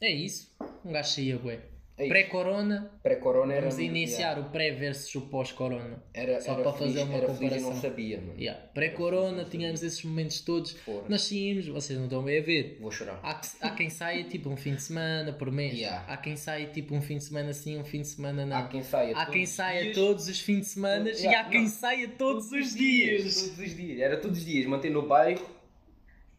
[0.00, 0.54] é isso.
[0.84, 1.60] Um gajo saía, bué.
[1.98, 2.06] É.
[2.06, 3.62] Pré-corona, Pré-corona era.
[3.68, 6.02] vamos iniciar o pré versus o pós-corona.
[6.14, 7.70] Era, só era para feliz, fazer uma comparação.
[7.74, 8.38] não sabia, mano.
[8.38, 8.60] Yeah.
[8.72, 10.72] Pré-corona, tínhamos esses momentos todos.
[10.72, 11.04] Fora.
[11.08, 12.78] Nós saímos, vocês não estão bem a ver.
[12.80, 13.18] Vou chorar.
[13.22, 15.74] Há, há quem saia tipo um fim de semana por mês.
[15.74, 16.04] Yeah.
[16.06, 18.56] Há quem saia tipo um fim de semana sim, um fim de semana não.
[18.56, 19.12] Há quem saia.
[19.16, 21.62] Há todos quem os saia dias, todos os fins de semana e Yeah, há quem
[21.62, 21.68] não.
[21.68, 23.34] saia todos os dias.
[23.34, 23.98] Todos os dias.
[24.00, 25.57] Era todos os dias, manter no bairro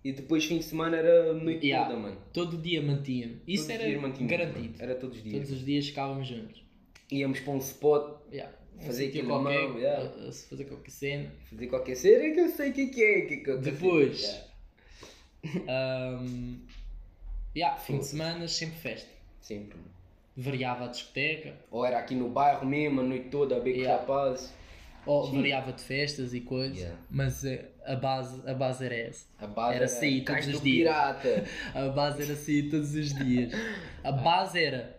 [0.03, 1.88] e depois fim de semana era noite Yeah.
[1.89, 2.17] toda, mano.
[2.33, 3.39] Todo dia mantinha.
[3.47, 4.63] Isso Todos os era mantínhamos, garantido.
[4.69, 4.75] mano.
[4.79, 5.35] Era todos os dias.
[5.35, 6.63] Todos os dias ficávamos juntos.
[7.12, 8.53] Íamos para um spot, Yeah.
[8.85, 10.09] Fazer aquilo qualquer, mão, yeah.
[10.49, 11.31] fazer qualquer cena.
[11.49, 13.21] fazer qualquer cena que eu sei o que, que é.
[13.21, 14.21] Que que eu Depois.
[14.21, 14.49] Yeah.
[16.23, 16.59] Um,
[17.55, 19.09] yeah, fim de semana, sempre festa.
[19.41, 19.77] Sempre.
[20.38, 23.79] Variava a discoteca, Ou era aqui no bairro mesmo, a noite toda, a beber com
[23.79, 24.01] os Yeah.
[24.01, 24.53] rapazes.
[25.05, 25.38] ou Sim.
[25.38, 29.25] variava de festas e coisas, mas eh, a base, a base era essa.
[29.39, 30.88] A base Era sair Cais todos os dias.
[30.88, 31.43] Pirata.
[31.75, 33.52] A base era sair todos os dias.
[34.04, 34.97] A base era.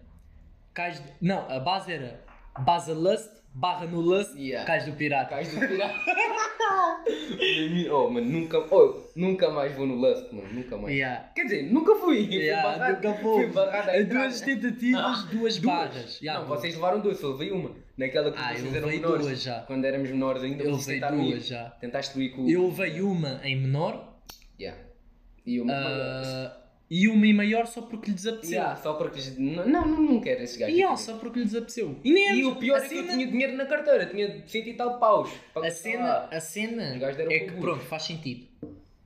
[0.75, 2.21] Cais do- Não, a base era
[2.65, 4.65] Base Lust, barra no Lust, Yeah.
[4.67, 5.31] Cais do Pirata.
[5.31, 5.95] Cais do Pirata.
[7.93, 10.49] oh, mano, nunca, oh, nunca mais vou no Lust, mano.
[10.53, 10.95] Nunca mais.
[10.95, 11.29] Yeah.
[11.35, 12.27] Quer dizer, nunca fui.
[12.27, 13.45] Fui Yeah, barrado- nunca fui.
[13.45, 14.21] Fui barrado a Em entrar.
[14.23, 16.21] duas tentativas, duas barras.
[16.21, 16.57] Yeah, não, bom.
[16.57, 17.71] vocês levaram duas, só levei uma.
[17.97, 19.27] Naquela que Ah, vocês eu eram levei menores.
[19.27, 19.61] duas já.
[19.63, 21.49] Quando éramos menores ainda, Eu vocês levei tentaram duas ir.
[21.49, 21.65] já.
[21.81, 24.17] Tentaste tu ir com Eu levei uma em menor
[24.59, 24.79] Yeah.
[25.47, 25.73] E uma.
[25.73, 26.57] ah,
[26.91, 28.59] e uma em maior só porque lhe desapeteceu.
[28.59, 29.21] Yeah, só porque.
[29.39, 30.73] Não, não, não, não quero esse gajo.
[30.73, 31.03] Yeah, aqui.
[31.05, 31.97] só porque lhe desapeteceu.
[32.03, 34.69] E, nem E éramos- o pior é que eu tinha dinheiro na carteira, tinha cento
[34.69, 35.31] e tal paus.
[35.55, 36.83] para A cena, a cena
[37.31, 37.61] é que burros.
[37.61, 38.49] pronto, faz sentido.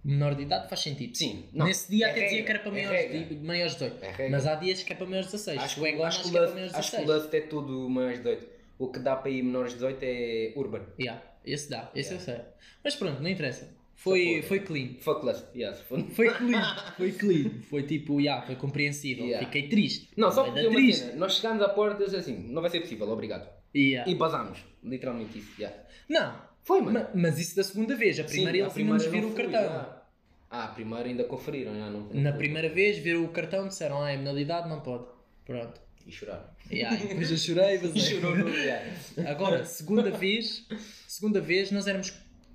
[0.02, 1.16] Menor de idade faz sentido.
[1.16, 3.34] Sim, não, Nesse dia é até dizia regra, que era para é maiores, regra.
[3.36, 4.04] de, maiores de 18.
[4.20, 5.60] É mas há dias que é para maiores de 16.
[5.62, 7.00] Acho, o Egon acho, acho que que é o para maiores de acho que o
[7.06, 7.22] 16.
[7.24, 8.46] Lust é tudo maiores de 18.
[8.78, 10.82] O que dá para ir menores de 18 é Urban.
[11.00, 12.32] Yeah, esse dá, esse Yeah.
[12.32, 12.44] eu sei.
[12.82, 13.68] Mas pronto, não interessa.
[13.96, 14.68] Foi, foi pode.
[14.68, 15.22] clean.
[15.22, 16.62] Lust, yeah, se for- Foi clean,
[16.96, 17.50] foi clean.
[17.70, 19.24] Foi tipo, yeah, foi compreensível.
[19.24, 19.46] Yeah.
[19.46, 20.08] Fiquei triste.
[20.16, 21.00] Não, só porque uma triste.
[21.04, 23.48] cena, nós chegámos à porta e assim, não vai ser possível, obrigado.
[23.74, 24.10] Yeah.
[24.10, 25.76] E basámos, literalmente isso, yeah.
[26.08, 27.00] Não, Foi, mano.
[27.00, 28.18] ma- mas isso da segunda vez.
[28.20, 29.60] A primeira Sim, eles ainda nos viram o cartão.
[29.60, 30.02] yeah.
[30.50, 34.02] Ah, a primeira ainda conferiram, já não, não Na primeira vez viram o cartão, disseram,
[34.02, 35.04] ah, é menalidade, não pode.
[35.44, 35.80] Pronto.
[36.06, 36.44] E choraram.
[36.70, 38.84] Yeah, e depois eu chorei, mas E chorou no yeah.
[39.26, 40.66] Agora, segunda vez,
[41.08, 42.12] segunda vez nós éramos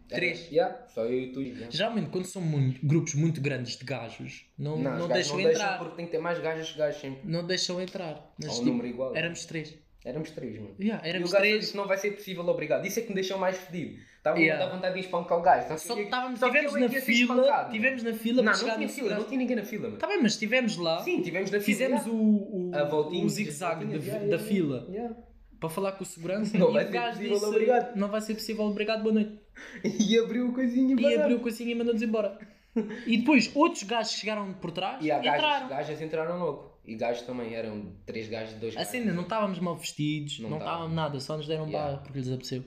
[0.10, 0.52] três.
[0.52, 1.42] Yeah, só eu e tu.
[1.42, 1.68] Yeah.
[1.70, 5.78] Geralmente, quando são muito- grupos muito grandes de gajos, não, Não, não, deixam não entrar.
[5.78, 7.22] porque tem que ter mais gajos que gajos sempre.
[7.24, 8.34] Não deixam entrar.
[8.42, 9.16] Mas, um tipo, número igual.
[9.16, 9.78] éramos três.
[10.06, 10.76] Éramos três, mano.
[10.80, 11.60] Yeah, E éramos o gajo três.
[11.62, 12.86] disse não vai ser possível, obrigado.
[12.86, 14.00] Isso é que me deixou mais fedido.
[14.18, 14.64] Estava Yeah.
[14.64, 15.78] a dar vontade de espancar o gajo.
[15.78, 19.16] Só que- estávamos, só que tivemos na fila, tivemos na fila Não, não tinha fila,
[19.16, 19.98] não tinha ninguém na fila, mano.
[19.98, 21.64] Tá bem, mas estivemos lá, Sim, tivemos na fila.
[21.66, 22.12] fizemos yeah.
[22.22, 23.26] o, o, a voltinha.
[23.26, 24.88] o zigue-zague da, Yeah, da yeah, fila
[25.60, 27.96] para falar com o segurança Não e vai o ser gajo possível, disse, obrigado.
[27.98, 29.38] não vai ser possível, obrigado, boa noite.
[29.84, 32.38] E abriu o coisinho E para abriu o coisinho e mandou-nos embora.
[33.06, 35.68] E depois outros gajos chegaram por trás E há gajos, entraram.
[35.70, 36.80] gajas entraram logo.
[36.86, 38.92] E gajos também, eram três gajos, dois A gajos.
[38.92, 41.88] cena, não estávamos mal vestidos, Não não estávamos nada, só nos deram Yeah.
[41.92, 42.64] barra porque lhes apeteceu.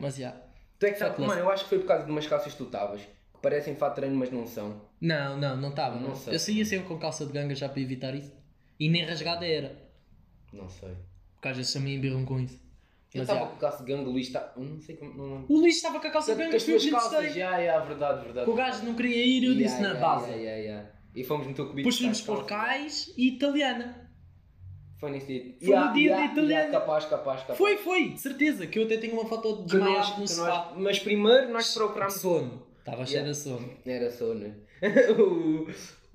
[0.00, 0.34] Mas já.
[0.78, 2.58] Tu é que sabes, mano, eu acho que foi por causa de umas calças que
[2.58, 4.80] tu estavas, que parecem fato de treino, mas não são.
[5.00, 5.98] Não, não, não estava.
[5.98, 6.34] Não Não sei.
[6.34, 8.32] Eu saía sempre com calça de ganga já para evitar isso.
[8.80, 9.76] E nem rasgada era.
[10.52, 10.90] Não sei.
[11.34, 12.60] Porque às vezes também embirram com isso.
[13.14, 13.46] Eu estava já.
[13.46, 14.52] com calça de gangue, o Luís está.
[14.56, 15.12] eu Não sei como.
[15.14, 15.44] Não.
[15.48, 18.24] O Luís estava com a calça de ganga as o tuas calças, já, já, verdade,
[18.24, 18.50] verdade.
[18.50, 20.26] O gajo não queria ir e eu disse Yeah, na yeah, base.
[20.30, 20.90] yeah, yeah, yeah.
[21.14, 24.08] E fomos no teu fomos buscar por cais e italiana.
[24.98, 25.54] Foi nesse dia.
[25.66, 26.62] Foi no dia da italiana.
[26.64, 27.58] yeah, capaz, capaz, capaz.
[27.58, 28.66] Foi, foi, de certeza.
[28.66, 30.72] Que eu até tenho uma foto desmaiado nós- no que nós- sofá.
[30.76, 32.14] Mas primeiro nós De procurámos.
[32.14, 32.62] sono.
[32.78, 33.32] Estava cheio Yeah.
[33.32, 33.72] de sono.
[33.84, 34.54] Era sono.
[35.18, 35.66] o...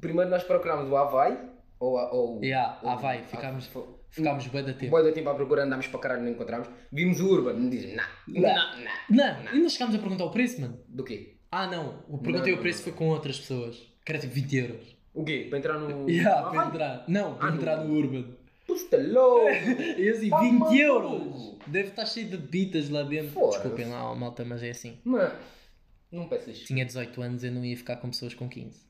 [0.01, 1.37] Primeiro nós procurámos o Havaí.
[1.79, 4.89] Ou, a- ou, Yeah, ou- Havaí, ficámos- foi- Ficámos bem da tempo.
[4.91, 6.67] Boa da tempo à procura, andámos para caralho, não encontramos.
[6.91, 8.03] Vimos o Urban, me dizem, Não.
[8.41, 8.91] nah, nah.
[9.09, 10.79] Não, ainda chegámos a perguntar o preço, mano.
[10.87, 11.35] Do quê?
[11.51, 12.03] Ah, não.
[12.07, 12.83] O perguntei Não, o preço não.
[12.85, 13.77] foi com outras pessoas.
[14.05, 14.97] Que era tipo 20 euros.
[15.13, 15.47] O quê?
[15.49, 16.07] Para entrar no.
[16.09, 17.05] Yeah, no para entrar.
[17.07, 18.25] Não, para Ah, entrar no- Urban.
[18.65, 19.47] Puta louco!
[19.97, 20.75] E assim, Tá 20 maluco.
[20.75, 21.57] euros!
[21.67, 23.31] Deve estar cheio de bitas lá dentro.
[23.31, 23.59] Foda-se.
[23.59, 24.99] Desculpem lá, malta, mas é assim.
[25.05, 25.33] Mano,
[26.11, 26.59] não peças.
[26.59, 28.85] Tinha 18 anos eu não ia ficar com pessoas com 15.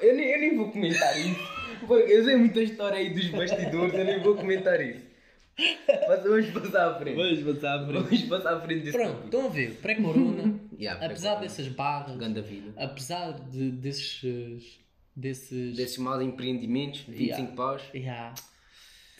[0.00, 1.59] Eu nem, eu nem vou comentar isso.
[1.88, 5.08] Eu sei muita história aí dos bastidores, eu nem vou comentar isso.
[6.08, 7.16] Mas vamos passar à frente.
[7.44, 9.24] passar Vamos passar à frente desse Pronto, tópico.
[9.26, 12.16] estão a ver, pré-corona, Yeah, apesar dessas barras,
[12.78, 14.78] apesar de, desses.
[15.14, 15.76] desses.
[15.76, 17.54] Desses maus empreendimentos, 25 Yeah.
[17.56, 17.82] paus.
[17.94, 18.34] Yeah,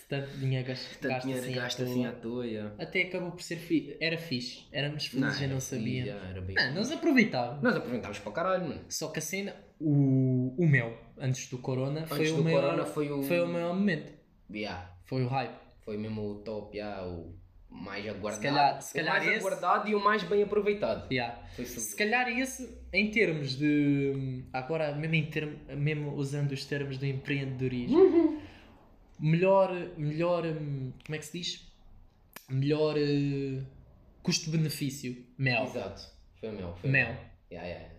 [0.09, 1.87] tanto dinheiro gasto, Tanto dinheiro assim, à gasto toa.
[1.87, 2.46] assim à toa.
[2.46, 2.75] yeah.
[2.79, 3.96] Até acabou por ser fixe.
[4.01, 4.62] Era fixe.
[4.73, 6.05] Éramos felizes e era não sabia.
[6.05, 7.62] yeah, Não, nós aproveitávamos.
[7.62, 8.81] Nós aproveitámos para caralho, mano.
[8.88, 12.61] Só que a cena, o, o meu, antes do Corona, foi, Antes o do maior,
[12.62, 14.12] Corona foi o- foi o maior momento.
[14.52, 14.90] Yeah.
[15.04, 15.54] Foi o hype.
[15.85, 17.35] Foi mesmo o top, yeah, o
[17.68, 18.35] mais aguardado.
[18.37, 21.11] Se calhar- se calhar o mais esse- aguardado e o mais bem aproveitado.
[21.12, 21.40] Yeah.
[21.54, 24.44] Foi Se calhar esse, em termos de.
[24.52, 27.98] Agora, mesmo, em termo, mesmo usando os termos do empreendedorismo,
[29.18, 29.72] melhor.
[29.96, 31.72] melhor hum, como é que se diz?
[32.48, 33.62] Melhor eh,
[34.22, 35.16] custo-benefício.
[35.38, 35.64] Mel.
[35.64, 36.02] Exato.
[36.40, 36.74] Foi o meu.
[36.76, 37.06] Foi o Mel.
[37.09, 37.16] meu.
[37.52, 37.94] Yeah, yeah,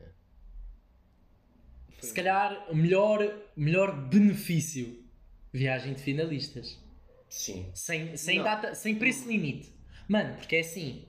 [2.01, 4.99] Se o calhar, melhor, melhor benefício.
[5.53, 6.77] Viagem de finalistas.
[7.29, 7.65] Sim.
[7.73, 8.43] Sem, sem, Não.
[8.43, 9.73] data, sem preço limite.
[10.07, 11.03] Mano, porque é assim.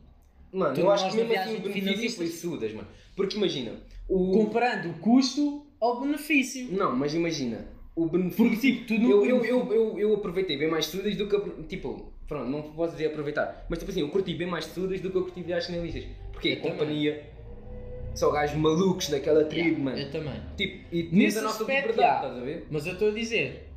[0.52, 2.88] Mano, eu acho que mesmo assim viagem o de benefício foi finalistas- sudas, mano.
[3.16, 3.72] Porque imagina,
[4.08, 4.32] o...
[4.32, 6.68] Comparando o custo ao benefício.
[6.72, 8.44] Não, mas imagina, o benefício...
[8.44, 11.62] Porque, tipo, tu não- eu, eu, eu, eu, eu aproveitei bem mais sudas do que...
[11.64, 13.66] Tipo, pronto, não posso dizer aproveitar.
[13.68, 16.04] Mas tipo assim, eu curti bem mais sudas do que eu curti viagens finalistas.
[16.32, 17.20] Porque Eu também.
[18.14, 19.98] Só gajos malucos daquela tribo, mano.
[19.98, 20.40] Eu também.
[20.56, 22.28] Tipo, e tens a nossa aspecto, liberdade, já.
[22.28, 22.66] estás a ver?
[22.70, 23.68] Mas eu estou a dizer,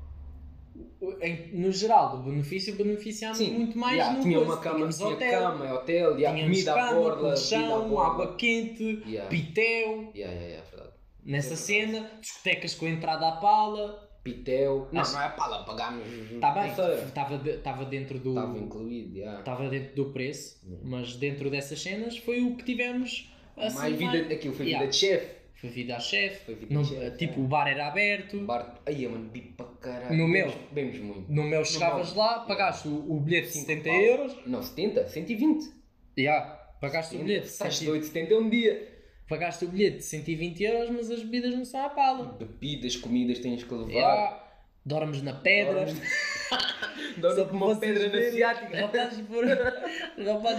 [1.53, 4.51] no geral, o benefício beneficiava muito mais yeah, no tinha coisa.
[4.53, 8.11] uma cama, tinha hotel, cama, hotel, yeah, comida à cama, borda, à colchão, borda.
[8.11, 9.29] água quente, Yeah.
[9.29, 10.93] pitel, Yeah, yeah, yeah, verdade.
[11.23, 14.87] nessa É cena, discotecas com entrada à pala, Pitel.
[14.91, 16.03] Não, não é pala, pagámos.
[16.07, 18.39] está Tá bem, Estava estava de- estava dentro do...
[18.57, 19.37] incluído, yeah.
[19.37, 20.83] Estava dentro do preço, Yeah.
[20.89, 24.85] mas dentro dessas cenas foi o que tivemos assim, mais vida, mais- aquilo foi Yeah.
[24.85, 25.35] vida de chefe.
[25.55, 27.43] Foi vida a chefe, Foi vida não- de chefe, tipo é.
[27.43, 28.81] o bar era aberto, Bar...
[28.85, 30.15] Aí, mano, bi para caralho.
[30.17, 30.51] No meu?
[30.71, 31.31] Bebemos- muito.
[31.31, 33.99] no meu chegavas lá, pagaste o, o bilhete de Cinco 70 pau.
[34.01, 35.71] euros, Não, 70, 120.
[36.17, 36.45] yeah,
[36.81, 38.91] pagaste o bilhete, de Estás 100 doido, 70 é um dia.
[39.29, 42.33] pagaste o bilhete de 120 euros, mas as bebidas não são à pala.
[42.37, 43.89] Bebidas, comidas tens que levar.
[43.91, 44.43] Yeah,
[44.85, 45.85] dormes na pedra.
[45.85, 46.01] Dorme
[47.35, 48.81] Só com uma pedra na ciática.
[48.81, 49.47] Rapazes foram,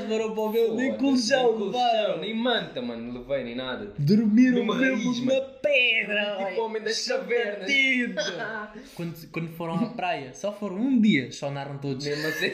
[0.09, 2.19] foram para o meu, nem colchão nem levaram.
[2.19, 3.93] Nem manta, mano, levei nem nada.
[3.99, 6.47] Dormiram Numa mesmo raiz, na pedra.
[6.49, 7.71] Tipo homem das cavernas.
[8.95, 12.05] Quando, quando foram à praia, só foram um dia, sonaram todos.
[12.07, 12.53] Mesmo assim.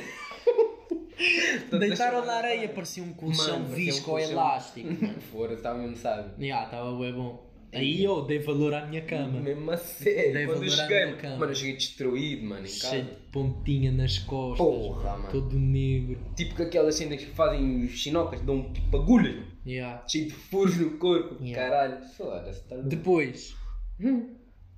[1.78, 4.32] Deitaram na areia, parecia um colchão Mano, um visco ou colchão.
[4.32, 4.88] elástico.
[5.30, 6.32] Fora, estava mesmo sábio.
[6.38, 7.51] Já, estava bem bom.
[7.72, 9.40] Aí eu dei valor à minha cama.
[9.40, 10.32] Mesmo a sério.
[10.34, 11.36] Dei Quando eu cheguei, minha cama.
[11.38, 13.14] mano, eu cheguei destruído, mano, em Cheio casa.
[13.16, 14.58] de pontinha nas costas.
[14.66, 15.30] Porra, mano.
[15.30, 16.18] Todo negro.
[16.36, 19.52] Tipo com aquelas cenas que fazem os chinocas, dão tipo agulhas, mano.
[19.66, 20.04] Yeah.
[20.08, 21.42] cheio de furos no corpo.
[21.42, 21.70] Yeah.
[21.70, 22.76] Caralho, foda-se, tá.
[22.76, 23.54] Depois,
[24.00, 24.34] Hum.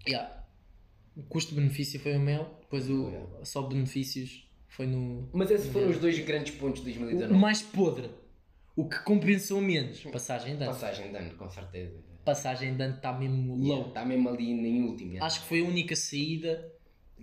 [0.07, 0.45] yeah.
[1.17, 3.27] o custo-benefício foi o mel, depois o, Yeah.
[3.45, 5.29] só benefícios foi no.
[5.33, 7.35] Mas esses foram os dois grandes pontos de O, o 2019.
[7.41, 8.11] mais podre.
[8.77, 10.01] O que compensou menos.
[10.05, 10.73] Passagem de ano.
[10.73, 11.95] Passagem de ano, com certeza.
[12.25, 13.89] Passagem de ano está mesmo low.
[13.89, 15.11] Está mesmo ali em último.
[15.13, 15.27] yeah.
[15.27, 16.73] Acho que foi a única saída.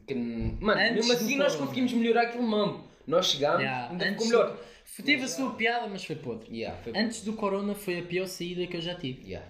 [0.08, 2.84] Que, mano, Antes mesmo assim nós conseguimos melhorar aquele mambo.
[3.08, 4.58] Nós chegámos, Yeah, ainda ficou melhor.
[4.58, 5.58] do- Teve a sua yeah.
[5.58, 6.56] piada, mas foi podre.
[6.56, 6.94] Yeah, foi...
[6.96, 9.24] Antes do Corona foi a pior saída que eu já tive.
[9.32, 9.48] Yeah.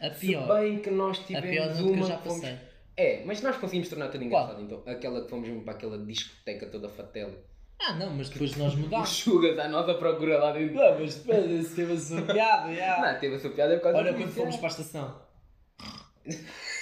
[0.00, 0.46] A Se pior.
[0.60, 2.56] bem que nós A tivemos pior noite uma que eu já que fomos- passei.
[2.98, 4.42] É, mas nós conseguimos tornar tudo Qual?
[4.44, 4.82] engraçado então.
[4.86, 7.38] Aquela que fomos mesmo para aquela discoteca toda fatela.
[7.80, 9.10] Ah, não, mas depois nós Os mudámos.
[9.10, 10.74] chugas à nossa procura lá dentro.
[10.76, 13.00] Não, mas depois esse teve a sua piada, já.
[13.12, 14.58] Não, teve a sua piada por causa Olha quando fomos yeah.
[14.58, 15.22] para a estação.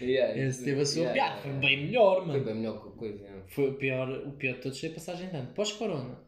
[0.00, 1.36] Yeah, Esse teve a sua yeah, piada.
[1.36, 2.44] yeah, Foi bem melhor, Foi mano.
[2.44, 3.22] bem melhor que coisa.
[3.22, 3.42] yeah.
[3.48, 5.52] Foi o pior, o pior de todos foi a passagem de ano.
[5.54, 6.18] Pós-corona.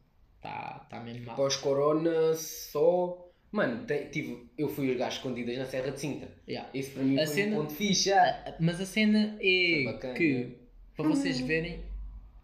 [0.40, 1.34] Tá, tá mesmo mal.
[1.36, 3.24] Pós-corona só.
[3.50, 6.28] Mano, te- tive, eu fui gajos escondidas na Serra de Sintra.
[6.48, 6.68] Yeah.
[6.72, 8.10] Esse para mim A foi cena- um ponto fixe.
[8.10, 8.56] já.
[8.60, 10.56] Mas a cena é Foi bacana, que,
[10.96, 11.80] para vocês verem,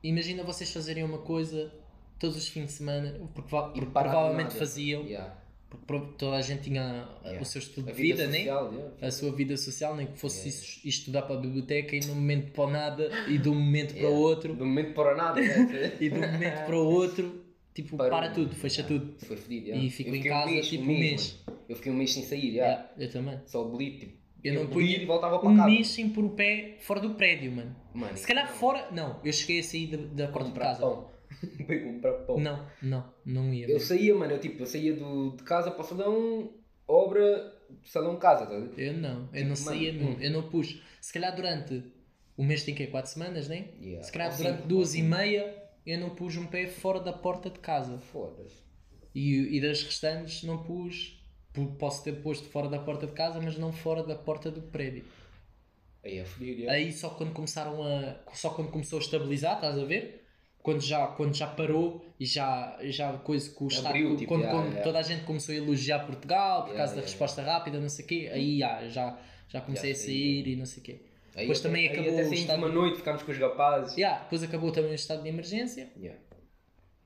[0.09, 1.73] imagina vocês fazerem uma coisa
[2.19, 4.59] todos os fins de semana, porque, porque de provavelmente nada.
[4.59, 5.35] faziam, Yeah.
[5.69, 7.43] porque toda a gente tinha Yeah.
[7.43, 9.07] o seu estudo A de vida, vida social, yeah.
[9.07, 10.81] a sua vida social, nem que fosse Yeah.
[10.89, 13.95] estudar para a biblioteca e de um momento para o nada e de um momento
[13.95, 15.41] para o outro Do momento para nada.
[15.41, 15.93] né?
[16.01, 18.11] e de um momento para o outro, tipo, Parou.
[18.19, 19.15] para tudo, fecha tudo.
[19.27, 19.77] Foi fedido.
[19.77, 21.39] E fico em casa, mês, tipo, um um mês.
[21.69, 22.91] Eu fiquei um mês sem sair, yeah.
[22.97, 23.39] Eu também.
[23.47, 23.77] só o.
[23.79, 25.69] Tipo, Eu ia não punha e voltava para um casa.
[25.71, 27.75] mês sem pôr o pé fora do prédio, mano.
[27.95, 30.81] Mano, Se calhar fora, não, eu cheguei a sair da, da porta de casa.
[30.81, 31.11] pão.
[31.85, 32.39] Comprar pão.
[32.39, 33.65] Não, não, não ia.
[33.65, 33.81] Eu mesmo.
[33.89, 36.53] saía, mano, eu tipo, eu saía do, de casa para o salão,
[36.87, 37.53] obra,
[37.85, 38.55] salão, casa, tá?
[38.55, 40.23] Eu não, eu Tipo, não saía mano, mesmo, hum.
[40.23, 40.83] eu não pus.
[41.01, 41.83] Se calhar durante
[42.37, 43.69] o mês tem que 4 semanas, né?
[43.81, 44.03] Yeah.
[44.03, 47.13] Se calhar durante cinco, duas ou e meia eu não pus um pé fora da
[47.13, 47.99] porta de casa.
[47.99, 48.63] Foda-se.
[49.15, 51.23] E, e das restantes não pus.
[51.79, 55.05] Posso ter posto fora da porta de casa, mas não fora da porta do prédio.
[56.05, 56.69] Aí é fodido.
[56.69, 58.17] Aí só quando começaram a.
[58.35, 60.23] Só quando começou a estabilizar, estás a ver?
[60.63, 63.89] Quando já, quando já parou e já, já coisa com o Estado.
[63.89, 64.83] Abriu, tipo, quando yeah, quando yeah.
[64.85, 68.05] toda a gente começou a elogiar Portugal por Yeah, causa da resposta rápida, não sei
[68.05, 71.01] o quê, aí já, já, comecei a sair e não sei o quê.
[71.37, 73.97] Aí Depois até- também aí acabou até o estado- uma noite, ficámos com os rapazes.
[73.97, 76.19] Yeah, depois acabou também o estado de emergência Yeah.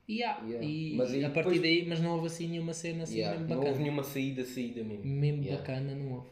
[0.09, 0.65] E, yeah, Yeah.
[0.67, 3.37] e Mas aí a partir depois- daí, mas não houve assim nenhuma cena assim Yeah.
[3.37, 3.69] mesmo Não bacana.
[3.71, 5.05] houve nenhuma saída, saída mesmo.
[5.05, 5.57] Mesmo Yeah.
[5.61, 6.27] bacana não houve.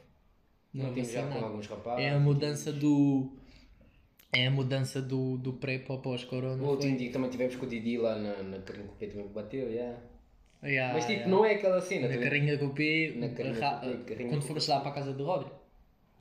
[0.73, 1.45] Não, Não houve assim já com nada.
[1.45, 2.05] alguns rapazes.
[2.05, 3.31] É a mudança do.
[4.33, 6.57] É a mudança do, do pré para o pós-corona.
[6.57, 9.71] No último dia também tivemos com o Didi lá na, na carrinha que também bateu,
[9.71, 9.97] yeah.
[10.63, 11.31] Yeah, Mas tipo, yeah.
[11.31, 12.07] não é aquela cena.
[12.09, 13.15] Na carrinha P,
[13.59, 15.49] ra- do P, quando do fomos lá para a casa do Rodri.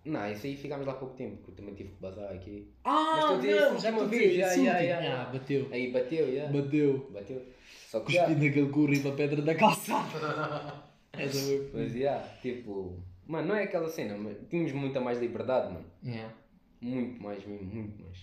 [0.06, 2.72] Não, isso aí ficámos lá há pouco tempo, porque eu também tive que bazar aqui.
[2.84, 5.22] Ah, Mas a não, já última estou a vez, já, já, já, já.
[5.22, 5.68] Ah, bateu.
[5.72, 6.52] Aí bateu, yeah.
[6.52, 7.10] Bateu.
[7.12, 7.42] Bateu.
[7.88, 8.28] Só que Cuspi já.
[8.28, 10.84] naquele curro e na pedra da calçada.
[11.12, 11.70] Essa foi.
[11.74, 13.02] Mas yeah, tipo.
[13.26, 15.86] Mano, não é aquela cena, mas tínhamos muita mais liberdade, mano.
[16.04, 16.32] Yeah.
[16.80, 18.18] Muito mais mesmo, muito mais.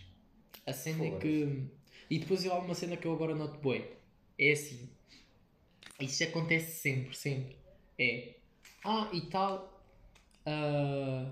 [0.65, 1.21] A cena é Foda-se.
[1.21, 1.63] que.
[2.09, 3.85] E depois há uma cena que eu agora noto bem.
[4.39, 4.89] É assim.
[5.99, 7.57] Isto acontece sempre, sempre.
[7.99, 8.35] É.
[8.85, 9.83] Ah, e tal.
[10.45, 11.31] ah,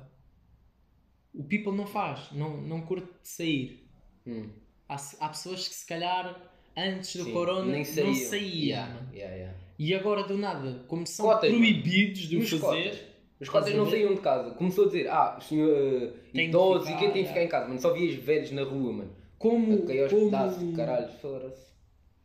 [1.34, 2.32] o people não faz.
[2.32, 3.90] Não, não curte sair.
[4.26, 4.50] Hum.
[4.88, 8.16] Há, há pessoas que se calhar antes do Sim, corona nem não saíam.
[8.16, 8.62] saíam.
[8.62, 9.58] Yeah, yeah, yeah.
[9.80, 12.60] E agora do nada, como são Cotas, proibidos de o fazer.
[12.60, 13.00] cotas?
[13.40, 14.52] Os cotas não saíam de casa.
[14.52, 17.28] Começou a dizer, ah, os senhor uh, idosos e quem tem yeah.
[17.30, 17.82] ficar em casa, mano.
[17.82, 19.16] Só vias velhos na rua, mano.
[19.40, 21.66] Como, pedaços como, caralho, foda-se.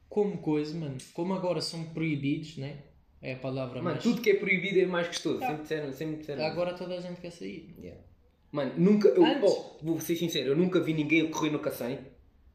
[0.06, 0.98] como coisa, mano.
[1.14, 2.76] Como agora são proibidos, né?
[3.22, 4.02] É a palavra Mano, mais.
[4.02, 5.38] tudo que é proibido é mais gostoso.
[5.38, 6.44] Sempre disseram, sempre disseram.
[6.44, 7.74] Agora toda a gente quer sair.
[7.80, 8.00] Yeah.
[8.56, 9.08] Mano, nunca.
[9.08, 11.98] Eu, Antes- oh, vou ser sincero, eu nunca vi ninguém a correr no Cacém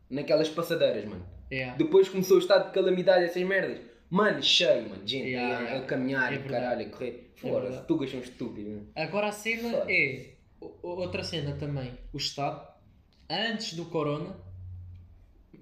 [0.10, 1.24] naquelas passadeiras, mano.
[1.52, 1.76] É.
[1.76, 3.80] Depois começou o estado de calamidade, essas merdas.
[4.10, 5.08] Mano, cheio, mano.
[5.08, 5.78] Gente Yeah, a, yeah.
[5.84, 7.32] a caminhar É e caralho, a correr.
[7.36, 7.88] Fora, verdade.
[7.88, 8.88] tugas são estúpidos, mano.
[8.96, 9.86] Agora a cena Foda.
[9.92, 10.32] é.
[10.82, 11.92] Outra cena também.
[12.12, 12.68] O Estado,
[13.30, 14.36] antes do Corona,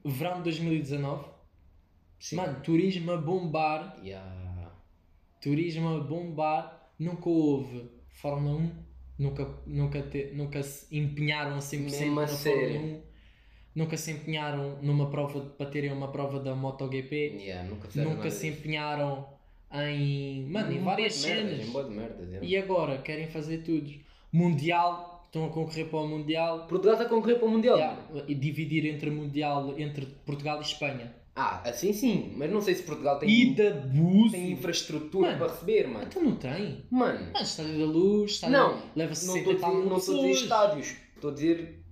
[0.05, 1.25] verão de 2019,
[2.19, 2.35] Sim.
[2.37, 3.97] mano, turismo a bombar.
[4.03, 4.71] Yeah.
[5.41, 6.91] Turismo a bombar.
[6.97, 8.88] Nunca houve Fórmula 1.
[9.19, 12.79] Nunca, nunca, te, nunca se empenharam a 100% Mesmo na Fórmula.
[12.79, 13.01] 1.
[13.75, 17.35] Nunca se empenharam numa prova para terem uma prova da MotoGP.
[17.37, 19.27] Yeah, nunca nunca se empenharam
[19.73, 21.89] em, mano, em várias merdas, cenas.
[21.89, 22.47] merdas, yeah.
[22.47, 23.93] E agora querem fazer tudo.
[24.31, 26.65] Mundial, estão a concorrer para o Mundial.
[26.67, 27.77] Portugal está a concorrer para o Mundial.
[27.77, 31.13] Yeah, e dividir entre Mundial, entre Portugal e Espanha.
[31.41, 35.39] Ah, assim sim, mas não sei se Portugal tem, E tem infraestrutura Mano.
[35.39, 36.05] para receber, mano.
[36.05, 36.85] Então não tem.
[36.91, 39.75] Mano, Mano, Estádio da Luz, estádio Não, leva não 60 estou a e dizer, tal
[39.75, 40.43] mil não estou a dizer pessoas.
[40.43, 41.83] estádios, estou a dizer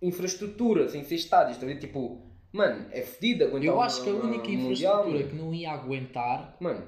[0.00, 1.56] infraestrutura, sem ser estádios.
[1.56, 4.60] Estou a dizer tipo, mano, é fedido aguentar Eu uma- acho que a única mundial,
[4.62, 5.28] infraestrutura mano.
[5.30, 6.56] que não ia aguentar.
[6.60, 6.82] Mano,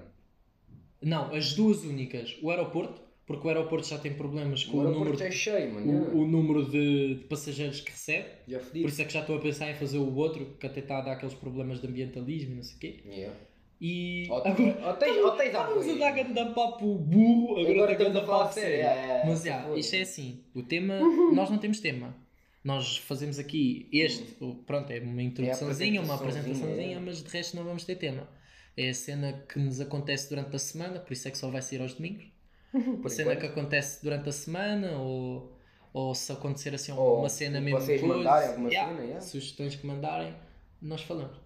[1.04, 2.38] Não, as duas únicas.
[2.42, 6.18] O aeroporto, porque o aeroporto já tem problemas com o o, número, é cheio, o,
[6.22, 8.28] o número de, de passageiros que recebe.
[8.70, 10.98] Por isso é que já estou a pensar em fazer o outro, que até está
[10.98, 13.00] a dar aqueles problemas de ambientalismo e não sei o quê.
[13.06, 13.36] Yeah.
[13.84, 18.24] E Hotéis- agora hotéis à estamos a dar grande papo burro, agora, Agora estamos a
[18.26, 18.84] falar sério.
[18.84, 19.00] sério.
[19.00, 19.78] é, é, Mas é, já, foi.
[19.80, 21.00] isto é assim, o tema,
[21.34, 22.16] nós não temos tema.
[22.62, 27.00] Nós fazemos aqui este, o- pronto, é uma introduçãozinha, uma apresentaçãozinha, apresentaçãozinha, é.
[27.00, 28.28] mas de resto não vamos ter tema.
[28.76, 31.60] É a cena que nos acontece durante a semana, por isso é que só vai
[31.60, 32.24] sair aos domingos.
[32.72, 35.52] Por a cena que acontece durante a semana, ou,
[35.92, 39.20] ou se acontecer assim Ou uma cena mesmo vocês coisa, mandarem alguma yeah, cena, yeah.
[39.20, 40.34] sugestões que mandarem,
[40.80, 41.36] nós falamos.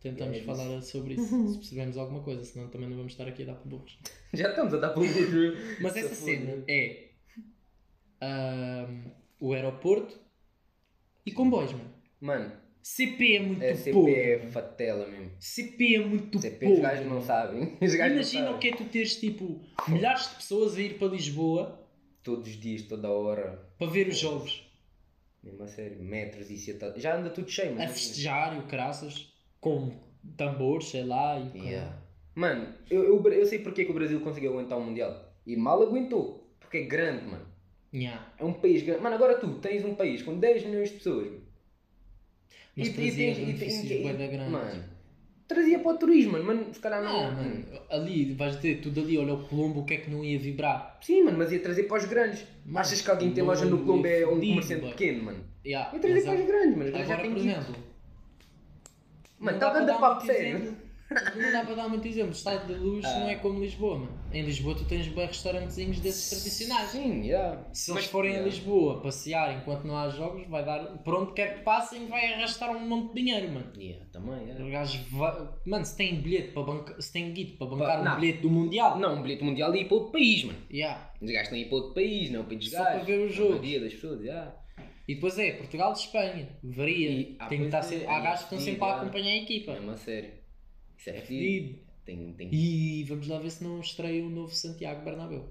[0.00, 0.46] tentamos É isso.
[0.46, 3.54] falar sobre isso, se percebemos alguma coisa, senão também não vamos estar aqui a dar
[3.54, 3.98] por burros.
[4.32, 7.10] Já estamos a dar para o Mas essa cena é
[9.38, 10.18] o aeroporto
[11.24, 11.90] e comboios, mano.
[12.20, 12.52] Mano,
[12.82, 14.08] CP é muito a CP pouco.
[14.10, 15.30] é fatela mesmo.
[15.38, 16.74] CP é muito CP pouco.
[16.74, 17.76] os gajos não sabem.
[17.80, 20.98] Os gajos Imagina não o que é tu teres tipo milhares de pessoas a ir
[20.98, 21.80] para Lisboa
[22.22, 23.58] Todos os dias, toda a hora.
[23.78, 24.70] para ver os jogos,
[25.42, 26.78] Mesmo a sério, metros e isso.
[26.96, 27.92] Já anda tudo cheio, a mas.
[27.92, 29.90] festejar e o caraças com
[30.36, 31.38] tambores, sei lá.
[31.38, 31.58] E.
[31.58, 31.98] Yeah.
[32.34, 35.32] Mano, eu, eu, eu sei porque é que o Brasil conseguiu aguentar o Mundial.
[35.46, 36.54] E mal aguentou.
[36.60, 37.46] Porque é grande, mano.
[37.92, 38.32] Yeah.
[38.38, 39.02] É um país grande.
[39.02, 41.32] Mano, agora tu tens um país com 10 milhões de pessoas.
[42.76, 44.48] Mas E- e trazia e benefícios da grandes.
[44.50, 44.84] Mano,
[45.48, 46.44] trazia para o turismo, mano.
[46.44, 47.26] Mano, se calhar não.
[47.26, 50.24] Ah, mano, ali vais dizer tudo ali, olha o Colombo, o que é que não
[50.24, 50.98] ia vibrar?
[51.02, 52.44] Sim, mano, mas ia trazer para os grandes.
[52.64, 54.90] Mano, Achas que alguém que tem loja no Colombo é um comerciante boy.
[54.90, 55.44] pequeno, mano?
[55.66, 56.90] Yeah, Ia trazer mas para os a- grandes, mano.
[56.90, 57.74] Grandes já Agora, têm por exemplo,
[59.38, 60.76] Mano, não tá dando dar papo sério.
[61.36, 62.30] Não dá para dar muito exemplo.
[62.32, 63.18] Estádio da Luz Ah.
[63.20, 64.20] não é como Lisboa, mano.
[64.32, 66.90] Em Lisboa tu tens bem restaurantezinhos desses tradicionais.
[66.90, 67.64] Sim, yeah.
[67.72, 68.48] Se Mas- eles forem a yeah.
[68.50, 70.98] Lisboa passear enquanto não há jogos, vai dar.
[71.02, 73.72] Por onde quer que passem, vai arrastar um monte de dinheiro, mano.
[73.76, 74.64] Yeah, também, yeah.
[74.64, 77.02] O Mano, se tem bilhete para bancar.
[77.02, 78.20] Se tem guito para bancar um não.
[78.20, 78.98] bilhete do Mundial.
[78.98, 80.58] Não, um bilhete mundial e ir para outro país, mano.
[80.72, 81.10] Yeah.
[81.20, 83.34] Os gajos têm ir para outro país, não para os Só para ver os A
[83.34, 83.50] jogos.
[83.56, 84.54] maioria das pessoas, yeah.
[85.08, 86.48] E depois é Portugal de Espanha.
[86.62, 87.10] Varia.
[87.10, 88.04] E- ah, tem que estar é, sempre...
[88.04, 88.92] é Há gajos que estão sempre a é.
[88.92, 89.72] acompanhar a equipa.
[89.72, 90.39] Mesmo a sério.
[91.00, 91.90] Isso é É.
[92.04, 92.48] Tem, tem...
[92.52, 95.48] E vamos lá ver se não estreia o novo Santiago Bernabéu.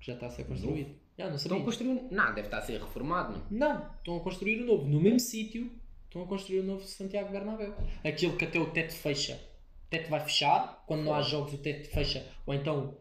[0.00, 0.94] Que já está a ser construído.
[1.16, 2.02] Já, não Estão a construir.
[2.10, 3.46] Não, deve estar a ser reformado, mano.
[3.50, 4.88] Não, estão a construir o novo.
[4.88, 5.70] No mesmo sítio,
[6.06, 7.72] estão a construir o novo Santiago Bernabéu.
[8.02, 9.34] Aquele que até o teto fecha.
[9.86, 12.26] O teto vai fechar, quando não há jogos o teto fecha.
[12.46, 12.96] Ou então,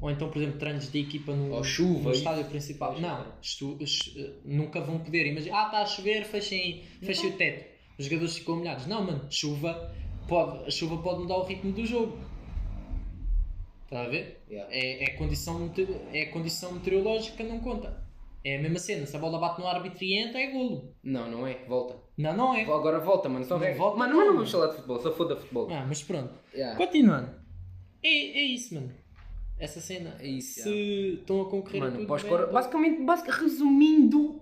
[0.00, 2.94] ou então por exemplo, treinos de equipa no, Ou chuva, no estádio principal.
[2.94, 3.38] Fecha, Não, cara.
[3.42, 5.26] estu- es- eh, nunca vão poder.
[5.26, 7.74] Imagina, ah, está a chover, fechem, fechem o teto.
[7.98, 8.86] Os jogadores ficam molhados.
[8.86, 9.92] Não, mano, chuva
[10.28, 12.18] pode, a chuva pode mudar o ritmo do jogo.
[13.84, 14.42] Está a ver?
[14.50, 14.72] Yeah.
[14.74, 15.72] É, é, condição,
[16.12, 18.04] é condição meteorológica, não conta.
[18.44, 20.94] É a mesma cena, se a bola bate no árbitro e entra, é golo.
[21.02, 21.54] Não, não é.
[21.66, 21.96] Volta.
[22.16, 22.62] Não, não é.
[22.62, 23.44] Agora volta, mano.
[23.44, 24.32] Só Não volta, mano, não, mas não mano.
[24.38, 25.00] vamos falar de futebol.
[25.00, 25.68] Só foda futebol.
[25.70, 26.32] Ah, mas pronto.
[26.54, 26.76] Yeah.
[26.76, 27.30] Continuando.
[28.02, 28.92] É, é isso, mano.
[29.58, 30.16] Essa cena.
[30.20, 32.42] É isso, Se estão a concorrer Mano, tudo, bem, coro...
[32.42, 33.30] então- basicamente, basic...
[33.30, 34.40] resumindo,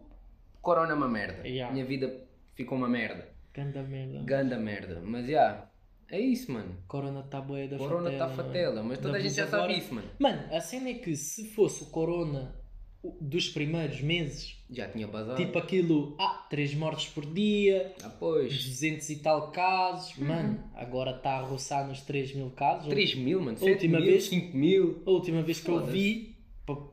[0.60, 1.46] Corona é uma merda.
[1.46, 1.72] Yeah.
[1.72, 3.28] Minha vida ficou uma merda.
[3.54, 4.22] Ganda merda.
[4.24, 5.02] Ganda merda.
[5.04, 5.66] Mas já,
[6.10, 6.76] é isso, mano.
[6.88, 9.78] Corona está boa da Corona está fatela, fatela, mas toda Da a gente já sabe
[9.78, 10.08] isso, mano.
[10.18, 12.54] Mano, a cena é que se fosse o Corona
[13.20, 15.36] dos primeiros meses, Já tinha bazado.
[15.36, 18.50] tipo aquilo, ah, 3 mortes por dia, Ah, pois.
[18.64, 22.88] 200 e tal casos, mano, agora está a roçar nos 3 mil casos.
[22.88, 23.56] 3 mil, mano.
[23.58, 25.02] A 7 última mil, vez- 5 mil.
[25.06, 26.34] A última vez que eu vi,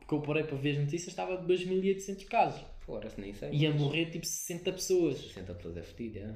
[0.06, 2.60] que eu parei para ver as notícias, estava de 2.800 casos.
[2.80, 3.50] Fora-se, nem sei.
[3.52, 5.16] Ia morrer tipo 60 pessoas.
[5.18, 6.34] 60 pessoas é fedido, é.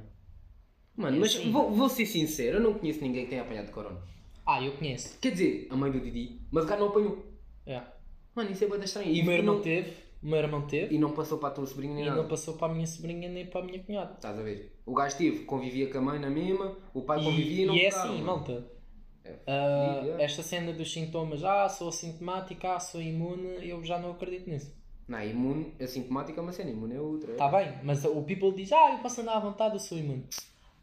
[0.96, 1.50] Mano, É mas assim.
[1.50, 4.00] vou, vou ser sincero, eu não conheço ninguém que tenha apanhado corona.
[4.46, 5.18] Ah, eu conheço.
[5.20, 7.24] Quer dizer, a mãe do Didi, mas o cara não apanhou.
[7.66, 7.82] É.
[8.34, 9.12] Mano, isso é bem estranho.
[9.12, 9.90] E o meu e, irmão não, teve,
[10.22, 12.22] o meu irmão teve, e não passou para a tua sobrinha nem e nada.
[12.22, 14.14] não passou para a minha sobrinha nem para a minha cunhada.
[14.14, 14.72] Estás a ver?
[14.86, 17.74] O gajo teve, convivia com a mãe na mesma, o pai convivia e, E, não
[17.74, 18.64] e é assim, malta.
[19.24, 20.22] É é.
[20.24, 24.72] esta cena dos sintomas, ah, sou assintomática, ah, sou imune, eu já não acredito nisso.
[25.08, 27.32] Não, imune, assintomática é uma cena, imune é outra.
[27.32, 30.24] Está bem, mas o people diz, ah, eu posso andar à vontade, eu sou imune.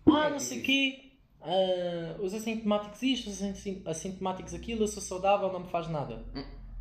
[0.06, 1.00] Ah, É não sei o quê,
[1.42, 6.24] ah, os assintomáticos isto, os assin- assintomáticos aquilo, eu sou saudável, não me faz nada.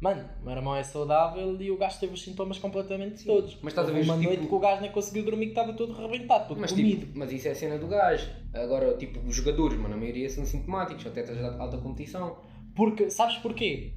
[0.01, 3.57] Mano, o meu irmão é saudável e o gajo teve os sintomas completamente todos.
[3.62, 5.73] Mas estás a ver, uma tipo- noite que o gajo nem conseguiu dormir, que estava
[5.75, 7.01] todo arrebentado, todo Mas, comido.
[7.07, 8.29] tipo, mas isso é a cena do gajo.
[8.53, 12.37] Agora, tipo, os jogadores, mano, a maioria são sintomáticos, até estás de alta competição.
[12.75, 13.93] Porque, sabes porquê?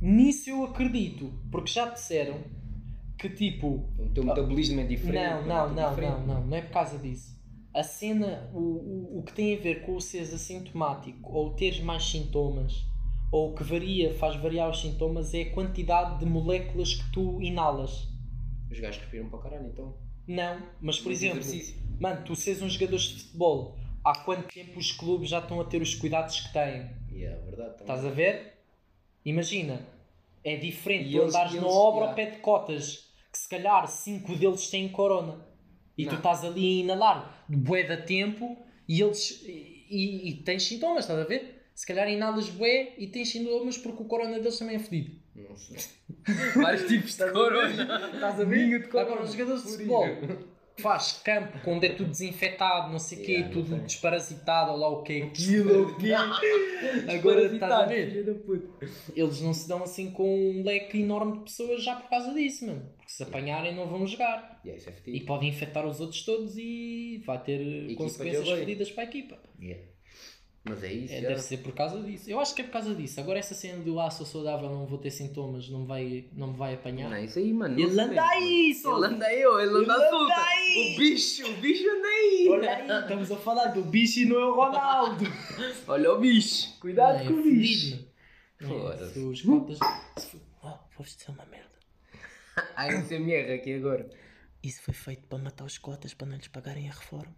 [0.00, 2.38] Nisso eu acredito, porque já disseram
[3.18, 5.46] que tipo, O teu metabolismo é diferente.
[5.46, 6.12] Não, mano, não, é tudo não, diferente.
[6.20, 7.39] não, não, não é por causa disso.
[7.72, 11.80] A cena, o, o, o que tem a ver com o seres assintomático ou teres
[11.80, 12.84] mais sintomas,
[13.30, 17.40] ou o que varia, faz variar os sintomas, é a quantidade de moléculas que tu
[17.40, 18.08] inalas.
[18.70, 19.94] Os gajos respiram para caralho, então.
[20.26, 21.80] Não, mas por Muito exemplo, exercício.
[22.00, 25.64] mano, tu seres um jogador de futebol, há quanto tempo os clubes já estão a
[25.64, 26.90] ter os cuidados que têm?
[27.12, 27.78] E é verdade.
[27.78, 27.80] também.
[27.94, 28.54] Estás a ver?
[29.24, 29.86] Imagina,
[30.42, 32.14] é diferente E tu eles- andares e na eles- obra ao yeah.
[32.14, 35.38] pé de cotas, que se calhar 5 deles têm corona,
[36.02, 36.16] e tu Não.
[36.18, 38.56] estás ali a inalar de bué da tempo
[38.88, 41.62] e eles e, e- tens sintomas, estás a ver?
[41.74, 45.18] Se calhar inalas bué e tens sintomas porque o corona deles também é fedido.
[45.34, 45.76] Não sei.
[46.56, 48.10] Vários tipos de corona.
[48.14, 48.44] Estás a
[48.88, 49.10] corona.
[49.10, 50.06] Agora os jogadores de futebol
[50.80, 53.84] faz campo onde é tudo desinfetado, não sei o quê, Yeah, não tudo sei.
[53.86, 56.12] desparasitado, ou lá o quê, aquilo, o quê.
[57.08, 58.26] Agora estás a ver?
[59.14, 62.66] Eles não se dão assim com um leque enorme de pessoas já por causa disso,
[62.66, 62.82] mano.
[62.96, 64.60] Porque se apanharem não vão jogar.
[64.64, 69.04] Yeah, é E podem infectar os outros todos e vai ter Equipa consequências fodidas para
[69.04, 69.38] a equipa.
[69.60, 69.84] Yeah.
[70.62, 72.28] Mas é isso, É, deve ser por causa disso.
[72.30, 73.18] Eu acho que é por causa disso.
[73.18, 76.48] Agora essa cena do ah, sou saudável, não vou ter sintomas, não me vai, não
[76.48, 77.08] me vai apanhar.
[77.08, 77.80] Não, isso aí, mano.
[77.80, 78.96] Ele anda aí, só.
[78.98, 79.94] Ele anda aí, ele anda
[80.36, 80.94] aí.
[80.94, 82.46] O bicho, o bicho anda aí.
[82.50, 85.24] Olha aí, estamos a falar do bicho e não é o Ronaldo.
[85.88, 86.78] Olha o bicho.
[86.78, 87.90] Cuidado Não, é com o bicho.
[87.96, 88.10] mano.
[88.60, 89.12] Não, Foda-se.
[89.14, 89.78] se os cotas.
[90.18, 91.70] se for- Oh, vou-vos dizer uma merda.
[92.76, 94.10] Ai, isso é merda aqui agora.
[94.62, 97.34] Isso foi feito para matar os cotas para não lhes pagarem a reforma.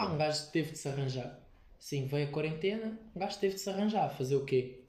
[0.00, 1.38] Pá, um gajo teve de se arranjar.
[1.78, 4.08] Sim, veio a quarentena, um gajo teve de se arranjar.
[4.16, 4.80] Fazer o quê?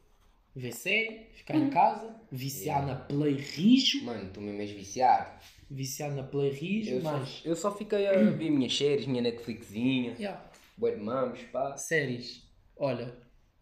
[0.56, 5.30] Ver série, ficar em casa, viciar na Play Rijo, Mano, tu mesmo és viciado.
[5.70, 7.42] viciar na Play Rijo, Eu só, mas.
[7.44, 10.50] eu só fiquei a ver minhas séries, minha Netflixinha, Yeah.
[10.78, 11.76] bué de mamos, pá.
[11.76, 12.44] Séries.
[12.78, 13.14] Olha,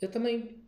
[0.01, 0.63] eu também.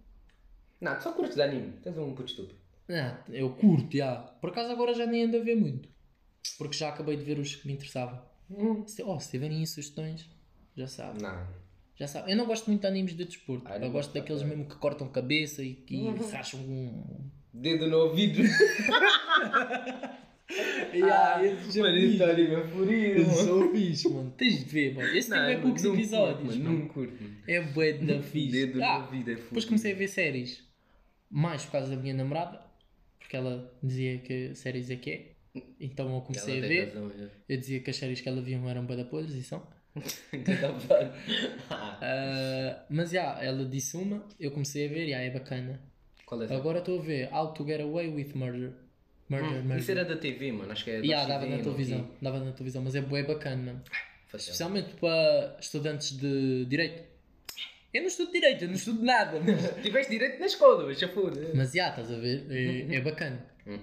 [0.79, 1.73] Não, tu só curtes de anime.
[1.83, 2.59] Tens um puto estúpido.
[2.89, 4.15] Ah, eu curto, já.
[4.15, 5.87] Por acaso agora já nem ando a ver muito.
[6.57, 8.19] Porque já acabei de ver os que me interessavam.
[8.87, 10.27] Se, oh, se tiverem aí sugestões,
[10.81, 11.21] já sabe.
[11.21, 11.47] Não.
[11.95, 12.31] Já sabe.
[12.31, 13.65] Eu não gosto muito de animes de desporto.
[13.67, 17.29] Ah, não eu gosto gosto, daqueles mesmo que cortam cabeça e que racham um.
[17.53, 18.41] Dedo no ouvido.
[21.03, 23.33] Ah, esses são mano, esse anime é furido, mano.
[23.37, 24.33] são fixe, mano.
[24.37, 25.07] Tens de ver, mano.
[25.15, 26.41] Esse tem Não, bem mano, poucos não episódios.
[26.55, 26.79] curto, mano.
[26.79, 27.23] Não curto.
[27.47, 28.51] É bué da fixe.
[28.51, 29.67] Dedo no Ah, ouvido é depois furido.
[29.67, 30.63] comecei a ver séries.
[31.29, 32.61] Mais por causa da minha namorada.
[33.17, 35.61] Porque ela dizia que séries é que é.
[35.79, 36.85] Então eu comecei Ela a ver.
[36.87, 37.27] razão, já.
[37.47, 39.65] Eu dizia que as séries que ela viam eram bué da podres e são.
[41.69, 45.79] Ah, Ah, mas já, ela disse uma, eu comecei a ver e ah, é bacana.
[46.25, 46.53] Qual é?
[46.55, 48.71] Agora estou a ver How to Get Away with Murder.
[49.29, 49.77] Murder, Hum, Murder.
[49.77, 50.71] Isso era da TV, mano.
[50.71, 52.07] Acho que é da Yeah, dava TV, na televisão, vi.
[52.21, 53.83] dava na televisão, mas é bué bacana, mano.
[54.27, 57.03] Faz Especialmente para estudantes de Direito.
[57.93, 59.75] Eu não estudo Direito, eu não estudo nada, mas...
[59.83, 61.51] Tiveste direito na escola, mas já foda.
[61.53, 62.45] Mas já, estás a ver?
[62.49, 63.45] É, é bacana.
[63.67, 63.79] Hum.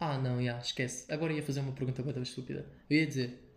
[0.00, 1.04] Ah, não, já, esquece.
[1.12, 2.64] Agora ia fazer uma pergunta bem estúpida.
[2.88, 3.47] Eu ia dizer,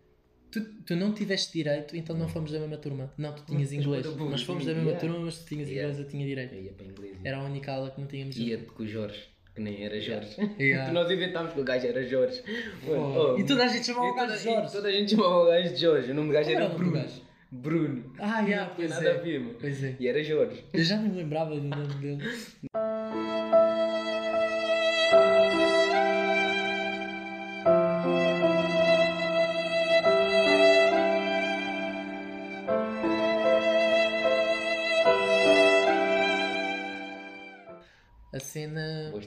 [0.52, 3.12] tu, tu não tiveste direito, então não fomos da mesma turma.
[3.16, 4.04] Não, tu tinhas Mas inglês.
[4.16, 5.00] Nós fomos da mesma yeah.
[5.00, 5.90] turma, mas tu tinhas Yeah.
[5.90, 6.54] inglês, eu tinha direito.
[6.54, 7.16] Eu ia para inglês.
[7.24, 8.36] Era a única aula que não tínhamos.
[8.36, 9.20] Ia com o Jorge,
[9.54, 10.36] que nem era Jorge.
[10.60, 10.92] Yeah.
[10.92, 12.42] Nós inventámos que o gajo era Jorge.
[12.86, 14.72] Oh, oh, e toda a gente chamava o gajo de Jorge.
[14.72, 16.10] Toda a gente chamava o gajo de Jorge.
[16.10, 16.92] O nome do gajo Qual era era Bruno.
[16.92, 17.22] gajo?
[17.50, 18.12] Bruno.
[18.18, 19.12] Ah, tinha pois nada é.
[19.12, 19.56] a ver, mano.
[19.60, 19.96] Pois é.
[19.98, 20.64] E era Jorge.
[20.72, 22.22] Eu já não me lembrava do nome dele.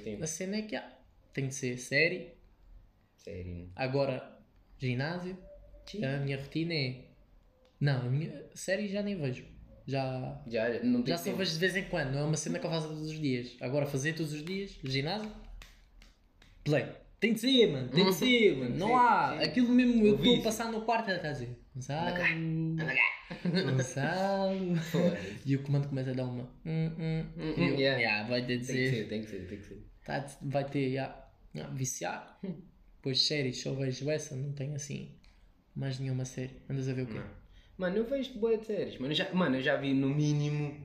[0.05, 0.23] tempos.
[0.23, 0.91] A cena é que há.
[1.33, 2.33] Tem de ser série.
[3.17, 3.69] Sério.
[3.75, 4.39] Agora,
[4.79, 5.37] ginásio.
[6.03, 7.05] A minha rotina é.
[7.79, 9.45] Não, a minha série já nem vejo.
[9.87, 10.41] Já.
[10.47, 10.71] Já,
[11.05, 11.37] Já só tempo.
[11.37, 13.55] vejo de vez em quando, não é uma cena que eu faço todos os dias.
[13.61, 15.31] Agora, fazer todos os dias, ginásio,
[16.63, 16.85] play.
[17.19, 18.75] Tem de ser, mano, tem de ser, mano.
[18.77, 19.37] Não Sim, há.
[19.39, 19.43] sim.
[19.45, 22.75] Aquilo mesmo, eu estou a passar no quarto e ela está a dizer: Gonçalo,
[23.71, 24.77] Gonçalo.
[25.45, 26.43] E o comando começa a dar uma.
[26.65, 27.25] Hum, hum.
[27.37, 27.99] Hum, hum, yeah.
[27.99, 28.95] "Yeah, vai ter de Tem que ser.
[28.95, 29.83] ser, tem que ser, tem que ser.
[30.05, 32.39] Tá, vai ter, yeah, yeah, viciar.
[32.97, 35.09] Depois séries, só vejo essa, não tenho assim
[35.75, 36.55] mais nenhuma série.
[36.69, 37.17] Andas a ver o quê?
[37.17, 37.25] Não.
[37.77, 38.97] Mano, eu vejo boa de séries.
[38.99, 40.77] Mano eu, já, mano, eu já vi no mínimo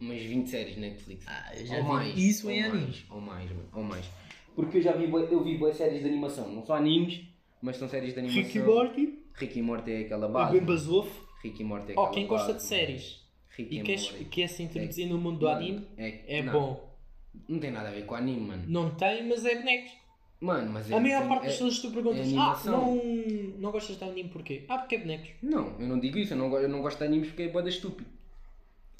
[0.00, 1.24] umas 20 séries na Netflix.
[1.28, 2.18] Ah, eu já ou vi mais.
[2.18, 3.04] isso ou em mais, animes.
[3.08, 3.68] Ou mais, mano.
[3.72, 4.06] Ou mais.
[4.54, 6.52] Porque eu já vi, eu vi boas séries de animação.
[6.52, 7.22] Não só animes,
[7.62, 8.42] mas são séries de animação.
[8.42, 10.52] Rick e Morty, Rick e Morty é aquela é base.
[10.52, 11.28] bem basofo.
[11.42, 13.22] Rick e Morty é Oh, aquela quem gosta de séries
[13.56, 16.91] Rick e e quer, quer se introduzir no mundo do Mano, anime, é não, bom.
[17.48, 18.64] Não tem nada a ver com anime, mano.
[18.66, 19.92] Não tem, mas é bonecos.
[20.40, 20.94] Mano, mas é.
[20.96, 23.04] A maior tem- parte das é- pessoas tu perguntas, é ah, animação." não,
[23.58, 24.64] não gostas de anime porquê?
[24.68, 25.28] Ah, porque é bonecos.
[25.42, 27.68] Não, eu não digo isso, eu não, eu não gosto de animes porque é boa
[27.68, 28.10] estúpido.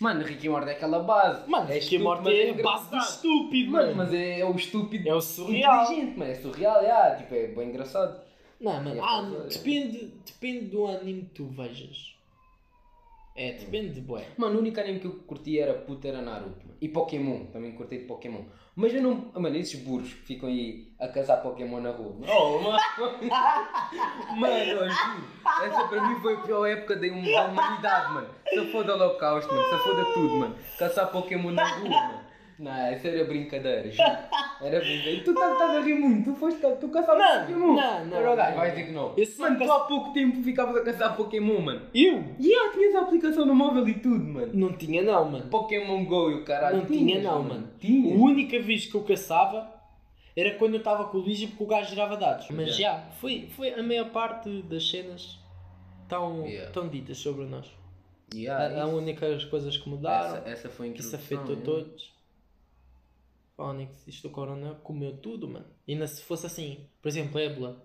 [0.00, 1.48] Mano, Rick e Morty é aquela base.
[1.48, 3.96] Mano, é Rick estúpido, Morty mas é a base do estúpido, Mano, mano.
[3.96, 5.84] mas é, é o estúpido É o surreal.
[5.84, 6.30] inteligente, mano.
[6.30, 8.20] É surreal, é, tipo, é bem engraçado.
[8.60, 9.58] Não, mano, É, ah, pois é.
[9.58, 12.16] depende, depende do anime que tu vejas.
[13.36, 14.26] É, depende de bué.
[14.36, 16.71] Mano, o único anime que eu curti era puta era Naruto.
[16.82, 18.42] E Pokémon, também curti de Pokémon.
[18.74, 19.30] Mas eu não.
[19.40, 22.16] Mano, esses burros que ficam aí a caçar Pokémon na rua.
[22.28, 22.78] Oh, mano.
[24.36, 24.84] mano, eu.
[24.84, 28.28] Essa para mim foi a pior época da hum- da humanidade, mano.
[28.48, 29.68] Se foda Holocausto, mano.
[29.68, 30.56] Se foda tudo, mano.
[30.78, 32.20] Caçar Pokémon na rua, mano.
[32.58, 34.08] Não, isso era brincadeira, juro.
[34.62, 34.84] Era.
[34.84, 36.30] E tu estás estás a rir muito.
[36.32, 37.74] Tu foste tu caçavas Não, Pokémon.
[37.74, 38.58] não, não, Era o gajo, não.
[38.58, 39.14] vais dizer que não.
[39.38, 41.82] Mano, tu há pouco tempo ficavas a caçar Pokémon, mano.
[41.94, 42.24] Eu?
[42.38, 44.50] E yeah, tinhas a aplicação no móvel e tudo, mano.
[44.54, 45.46] Não tinha não, mano.
[45.50, 46.78] Pokémon Go e o caralho.
[46.78, 47.68] Não tinha não, mano.
[47.80, 48.14] Tinha.
[48.14, 49.68] A única vez que eu caçava
[50.36, 52.46] era quando eu estava com o Luigi porque o gajo gerava dados.
[52.50, 55.38] Mas já, foi, foi a maior parte das cenas
[56.08, 56.70] tão, Yeah.
[56.70, 57.66] tão ditas sobre nós.
[58.34, 61.38] Yeah, a, a única coisas que mudaram, essa, essa foi a que isso introdução.
[61.38, 61.64] afetou yeah.
[61.64, 62.12] todos.
[64.06, 65.66] Isto do corona comeu tudo, mano.
[65.86, 67.82] E ainda se fosse assim, por exemplo, ébola.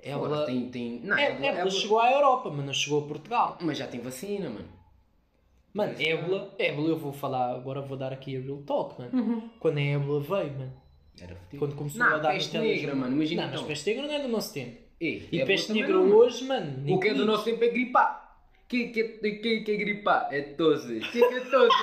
[0.00, 1.00] Ébola, Tem, tem...
[1.00, 3.58] Não, ébola, ébola ébola- chegou à Europa, mas não chegou a Portugal.
[3.60, 4.68] Mas já tem vacina, mano.
[5.74, 9.10] Mano, Isso, ébola, ébola, eu vou falar, agora vou dar aqui a real talk, mano.
[9.18, 9.48] Uhum.
[9.60, 10.72] Quando a ébola veio, mano.
[11.20, 11.58] Era fodido.
[11.58, 13.60] Quando começou Não, a dar peste negra, mano, imagina Não, então.
[13.62, 14.78] mas peste negra não é do nosso tempo.
[15.00, 16.94] E ébola peste negra hoje, mano.
[16.94, 18.27] O que é do nosso tempo é gripar.
[18.68, 20.28] Que que que que é gripar?
[20.30, 21.00] É tosse.
[21.00, 21.76] Que que é tosse?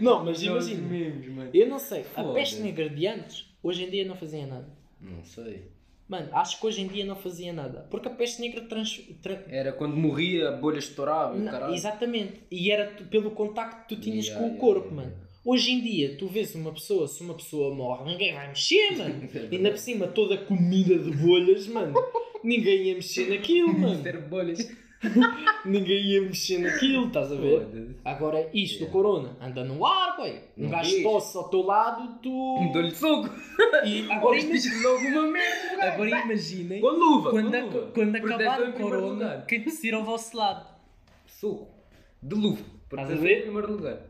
[0.00, 0.86] Não, mas imagina.
[0.88, 1.50] mesmos, mano.
[1.54, 4.68] Eu não sei, a peste negra de antes, hoje em dia não fazia nada.
[5.00, 5.70] Não sei.
[6.08, 7.86] Mano, acho que hoje em dia não fazia nada.
[7.90, 8.98] Porque a peste negra trans.
[9.22, 11.74] tra- Era quando morria, a bolha estourava e o Não, caralho.
[11.74, 12.40] exatamente.
[12.50, 15.27] E era pelo contacto que tu tinhas Yeah, com o yeah, corpo, yeah, mano.
[15.50, 19.28] Hoje em dia, tu vês uma pessoa, se uma pessoa morre, ninguém vai mexer, mano.
[19.34, 21.94] É Ainda por cima, toda comida de bolhas, mano.
[22.44, 24.02] Ninguém ia mexer naquilo, mano.
[24.02, 24.58] Ter bolhas.
[25.64, 27.94] Ninguém ia mexer naquilo, estás a ver?
[28.04, 28.92] Agora, isto do Yeah.
[28.92, 30.40] corona, anda no ar, boy.
[30.56, 32.70] Um Não gajo tosse ao teu lado, tu.
[32.72, 33.30] Dou-lhe soco.
[33.86, 35.82] E agora, imagina, diz logo uma merda.
[35.84, 37.30] agora imaginem Com luva.
[37.30, 37.90] quando, com a- luva.
[37.94, 40.66] quando acabar o corona, quem tossir ao vosso lado.
[41.26, 41.68] Soco.
[42.22, 42.64] De luva.
[42.90, 43.38] Porque Estás a ver?
[43.38, 44.00] em primeiro lugar.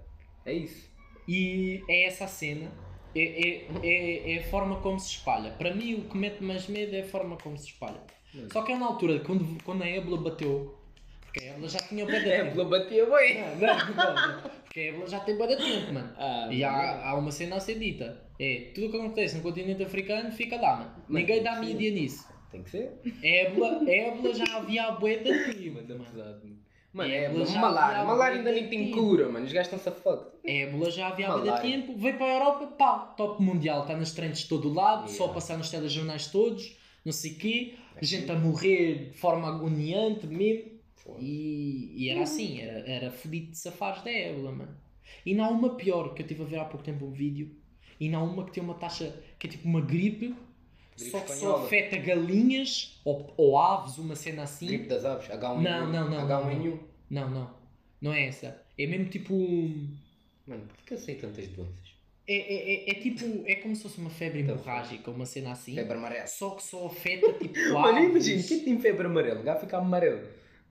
[0.46, 0.88] É isso.
[1.28, 2.70] E é essa a cena.
[3.14, 5.50] É, é, é, é a forma como se espalha.
[5.52, 8.00] Para mim, o que mete mais medo é a forma como se espalha.
[8.34, 8.46] Hum.
[8.52, 10.78] Só que é na altura, quando, quando a ébola bateu,
[11.22, 12.50] porque a ébola já tinha bué de tempo.
[12.52, 13.40] pela batia bem.
[13.40, 14.50] Não, não, não, não.
[14.64, 16.12] Porque a ébola já tem bué de tempo, mano.
[16.16, 18.24] Ah, E há, há uma cena a ser dita.
[18.38, 20.94] É, tudo o que acontece no continente africano fica lá, mano.
[21.08, 22.26] Mas Ninguém dá mídia nisso.
[22.50, 22.92] Tem que ser.
[23.22, 26.58] Ébola, ébola já havia a bué de tempo, Mano,
[26.92, 27.12] mano.
[27.12, 28.04] É, é, mas já malária.
[28.04, 29.44] Malária ainda nem tem cura, mano.
[29.46, 30.26] Os gajos estão safados.
[30.44, 34.40] Ébola já havia há tempo, veio para a Europa, pá, top mundial, está nas trends
[34.40, 35.34] de todo o lado, só Yeah.
[35.34, 40.78] passar nos telejornais todos, não sei o quê, gente a morrer de forma agoniante mesmo.
[41.18, 44.76] E, e era assim, era, era fodido de safares da ébola, mano.
[45.24, 47.50] E não há uma pior, que eu estive a ver há pouco tempo um vídeo,
[47.98, 50.34] e não há uma que tem uma taxa, que é tipo uma Gripe
[50.98, 54.66] só que só afeta galinhas ou, ou aves, uma cena assim.
[54.66, 55.28] Gripe das aves.
[55.28, 55.60] H1N1.
[55.60, 56.78] Não, não, não, H1N1.
[57.10, 57.50] Não, não,
[58.00, 58.60] não é essa.
[58.78, 59.34] É mesmo tipo...
[60.46, 61.88] Mano, por que eu sei tantas doenças?
[62.26, 65.52] É, é, é, é tipo, é como se fosse uma febre Então, hemorrágica, uma cena
[65.52, 65.74] assim.
[65.74, 66.26] Febre amarela.
[66.26, 68.10] Só que só afeta tipo Mano, aves.
[68.10, 69.40] imagina, quem tem febre amarela?
[69.40, 70.28] O gato fica amarelo.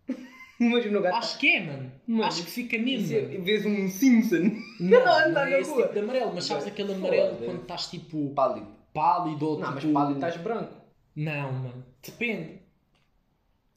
[0.60, 1.16] imagina o gato.
[1.18, 1.92] Acho que é, mano.
[2.06, 3.18] Mano, Acho que fica mesmo.
[3.18, 3.44] É- mano.
[3.44, 4.52] De um Simpson.
[4.80, 7.88] Não, anda não na é esse tipo de amarelo, mas sabes aquele amarelo quando estás
[7.88, 8.77] tipo Pálido.
[9.02, 9.88] Pálido ou Não, tipo...
[9.88, 10.74] mas pálido estás branco.
[11.16, 11.86] Não, mano.
[12.04, 12.60] Depende.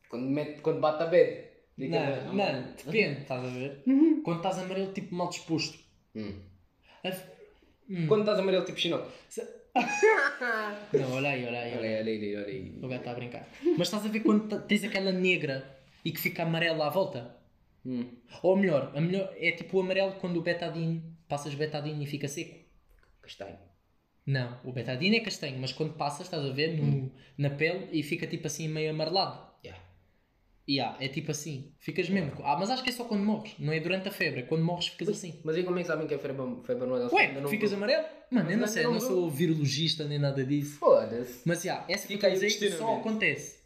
[0.09, 1.31] Quando, mete, quando bate a bed.
[1.79, 3.83] Fica- Não, não, depende, estás a ver?
[4.25, 5.79] Quando estás amarelo tipo mal disposto.
[6.15, 6.33] Hum.
[7.05, 7.41] A-
[7.93, 8.07] Hum.
[8.07, 9.09] Quando estás amarelo tipo chinoca.
[10.93, 11.71] Não, olha aí, olha aí.
[11.73, 12.01] Olha Olha aí.
[12.01, 12.79] olha aí, olha aí.
[12.83, 13.49] O gato está a brincar.
[13.77, 17.37] Mas estás a ver quando tens aquela negra e que fica amarela à volta?
[17.85, 18.05] Hum.
[18.43, 22.29] Ou melhor, a melhor é tipo o amarelo quando o betadine passas betadine e fica
[22.29, 22.59] seco.
[23.23, 23.59] Castanho.
[24.27, 28.03] Não, o betadine é castanho, mas quando passas, estás a ver, no, na pele e
[28.03, 29.51] fica tipo assim meio amarelado.
[29.65, 29.83] Yeah.
[30.69, 32.33] E ah, é tipo assim, ficas mesmo.
[32.45, 34.65] Ah, mas acho que é só quando morres, não é durante a febre, é quando
[34.65, 35.41] morres ficas assim.
[35.43, 37.13] Mas aí como é que sabem que é febre, febre amarela?
[37.13, 38.07] Ué, Ainda não ficas amarelo?
[38.31, 40.79] Mano, eu não Mas sei, não não sou virologista nem nada disso.
[40.79, 41.41] Foda-se.
[41.45, 43.59] Mas já, essa Fica a aí dizer só acontece.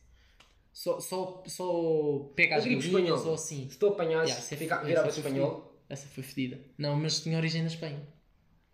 [0.73, 3.69] Só, só, só pega A as galinhas ou assim.
[3.69, 5.75] Se tu apanhasses, Yeah, essa fica, virava espanhol.
[5.89, 6.59] Essa foi fedida.
[6.79, 8.01] Não, mas tinha origem na Espanha.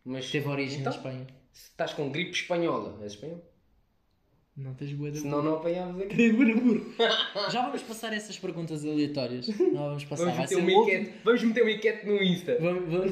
[0.04, 1.26] Mas Teve origem então, na Espanha.
[1.52, 3.44] Se estás com gripe espanhola, és espanhol?
[4.56, 6.32] Não tens boa da Senão não apanhavas aqui.
[6.32, 6.94] Burro.
[7.50, 9.46] Já vamos passar essas perguntas aleatórias.
[9.48, 10.24] Não vamos passar.
[10.24, 12.58] Vamos Vai meter, o último, enquete, vamos meter uma enquete no Insta.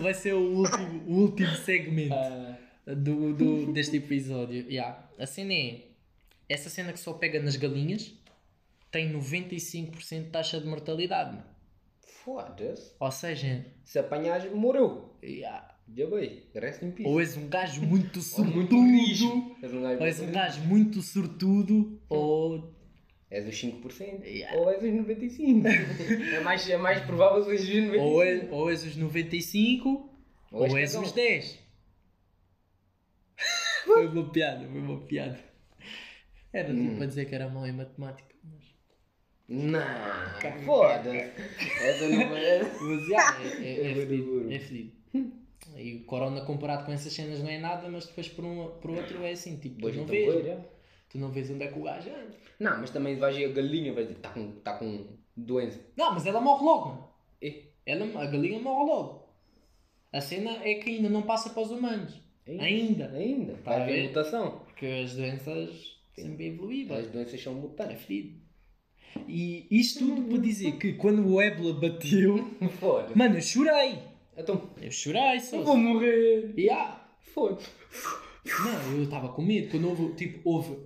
[0.01, 4.67] vai- ser o último, o último segmento Ah, do, do- deste episódio.
[4.69, 5.09] Yeah.
[5.19, 5.85] A cena é.
[6.49, 8.13] Essa cena que só pega nas galinhas
[8.91, 11.39] tem 95% de taxa de mortalidade.
[12.25, 12.93] Foda-se.
[12.99, 15.15] Ou seja, Se apanhares, morreu.
[15.23, 15.75] yeah.
[15.97, 16.43] Já bem.
[16.55, 17.09] Rest in peace.
[17.09, 19.57] ou és um gajo muito Ou sortudo, muito.
[19.63, 22.75] És um gajo ou és um gajo muito sortudo, ou
[23.31, 24.57] És os 5% Yeah.
[24.59, 25.67] ou és os 95%.
[26.35, 28.01] é, mais, é mais provável seres os 95%.
[28.01, 30.11] ou, é, ou és os 95
[30.53, 31.03] ou és cagão.
[31.07, 31.59] os 10.
[33.85, 35.39] foi uma piada, foi uma piada.
[36.53, 37.03] Era tipo Hum.
[37.03, 38.35] a dizer que era mau em matemática.
[38.43, 38.65] Mas,
[39.49, 41.19] Não, foda-se.
[41.83, 42.63] Essa não é.
[42.63, 44.98] mas já, é, é, é, É fedido.
[45.79, 45.85] É.
[45.85, 48.91] E o Corona comparado com essas cenas não é nada, mas depois por, um, por
[48.91, 50.33] outro é assim, tipo, tu Pois não então, vês.
[50.45, 50.59] pois.
[51.11, 52.37] Tu não vês onde é que o gajo anda.
[52.61, 55.07] Não, mas também vais ver a galinha, vais dizer, está com, tá com
[55.37, 55.81] doença.
[55.97, 57.09] Não, mas ela morre logo, mano.
[57.41, 59.29] E, Ela, a galinha morre logo.
[60.13, 62.21] A cena é que ainda não passa para os humanos.
[62.47, 63.11] Ainda.
[63.13, 63.55] Ainda.
[63.65, 64.09] Tá a Vai haver ver?
[64.09, 64.61] mutação.
[64.67, 66.97] Porque as doenças sempre evoluíram.
[66.97, 68.03] As doenças são É mutantes.
[68.03, 68.39] fedido.
[69.27, 72.39] E isto tudo para dizer que quando o ébola bateu,
[72.79, 73.17] Foda-se.
[73.17, 73.99] mano, eu chorei.
[74.39, 75.57] Então, Eu chorei só.
[75.57, 76.55] eu vou morrer.
[76.57, 77.09] Yeah.
[77.35, 77.69] Foda-se.
[78.65, 79.71] Não, eu estava com medo.
[79.71, 80.79] Quando houve, tipo, houve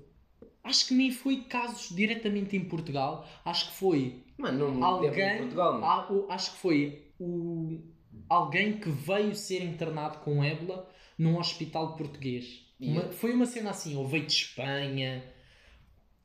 [0.65, 5.39] acho que nem foi casos diretamente em Portugal, acho que foi Mano, não em alguém,
[5.39, 6.25] Portugal, mano.
[6.27, 7.81] o- acho que foi o,
[8.29, 10.89] alguém que veio ser internado com ébola
[11.19, 12.65] num hospital português.
[12.81, 15.23] Uma- foi uma cena assim, ou veio de Espanha.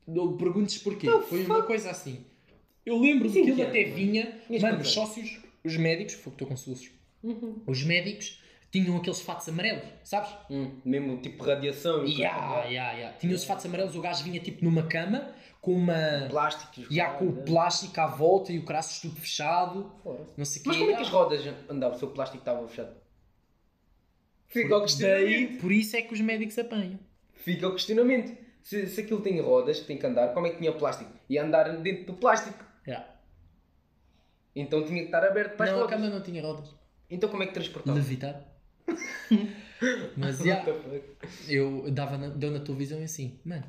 [0.06, 1.06] Não perguntes porquê.
[1.06, 2.24] The foi uma coisa assim.
[2.86, 4.40] Eu lembro Sim, que que ele até ano, vinha.
[4.46, 6.56] Tinhas Mano, quantos os sócios, os médicos, foi que estou com
[7.22, 7.56] sócios.
[7.66, 10.30] Os médicos tinham aqueles fatos amarelos, sabes?
[10.50, 13.12] Hum, mesmo tipo radiação e Ya, ya, ya.
[13.14, 16.26] Tinha os fatos amarelos, o gajo vinha tipo numa cama com uma.
[16.28, 16.86] plásticos.
[16.94, 19.90] Ya, com o plástico à volta e o craço tudo fechado.
[20.02, 20.30] Fora-se.
[20.36, 20.68] Não sei o quê.
[20.68, 22.94] Mas como é que as rodas andavam se o plástico estava fechado?
[24.46, 25.60] Fica o Daí, questionamento.
[25.60, 26.98] por isso é que os médicos apanham.
[27.32, 28.36] Fica o questionamento.
[28.62, 31.10] Se, se aquilo tem rodas que tem que andar, como é que tinha plástico?
[31.28, 32.62] Ia andar dentro do plástico.
[32.86, 33.14] Ya.
[34.54, 35.96] Então tinha que estar aberto para as Não, a rodas.
[36.00, 36.74] cama não tinha rodas.
[37.10, 37.96] Então como é que transportava?
[37.98, 38.46] Levitar.
[40.16, 40.64] Mas já,
[41.48, 43.64] eu dava na, deu na televisão e assim, mano,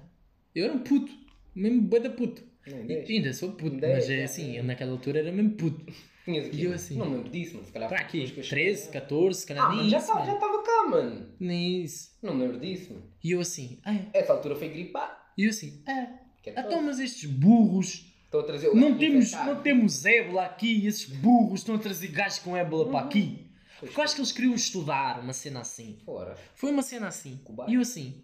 [0.55, 1.11] eu era um puto,
[1.53, 2.43] mesmo bué da puto.
[2.65, 5.91] E, ainda sou puto, Dez, mas é assim, eu naquela altura era mesmo puto.
[6.25, 6.57] Tinhas aqui.
[6.57, 6.97] E eu assim?
[6.97, 9.01] Não me lembro disso, mas se calhar Para foi aqui, depois que eu 13, cheguei.
[9.01, 11.29] 14, se calhar Ah, nem mano, já isso, estava já estava cá, mano.
[11.39, 12.17] Nem isso.
[12.21, 13.05] Não me lembro disso, mano.
[13.23, 14.05] E eu assim, ah, é.
[14.13, 15.31] Essa altura foi gripar.
[15.37, 16.07] E eu assim, ah,
[16.43, 16.83] Que é então todo.
[16.83, 21.61] mas estes burros, Estou a trazer o não temos, não temos ébola aqui, esses burros
[21.61, 23.47] estão a trazer gajos com ébola para aqui.
[23.79, 25.97] Pois Porque eu acho que eles queriam estudar uma cena assim.
[26.05, 26.37] Fora.
[26.53, 27.39] Foi uma cena assim.
[27.67, 28.21] E eu assim,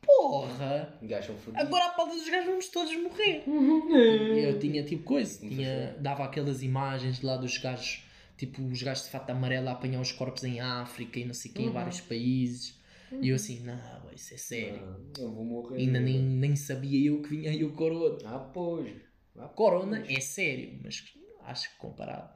[0.00, 0.96] porra,
[1.54, 3.42] agora a pauta dos gajos vamos todos morrer.
[3.48, 8.04] E eu tinha tipo coisa, tinha, dava aquelas imagens de lá dos gajos,
[8.36, 11.50] tipo os gajos de fato amarelo a apanhar os corpos em África e não sei
[11.50, 11.72] o quê, em Uhum.
[11.72, 12.78] vários países.
[13.20, 13.78] E eu assim, não,
[14.14, 14.80] isso é sério.
[14.84, 15.78] Ah, Eu vou morrer.
[15.78, 18.18] Ainda nem, nem sabia eu que vinha aí o corona.
[18.24, 18.94] Ah, pois.
[19.36, 20.16] Ah, Corona pois.
[20.18, 21.02] é sério, mas
[21.44, 22.30] acho que comparado.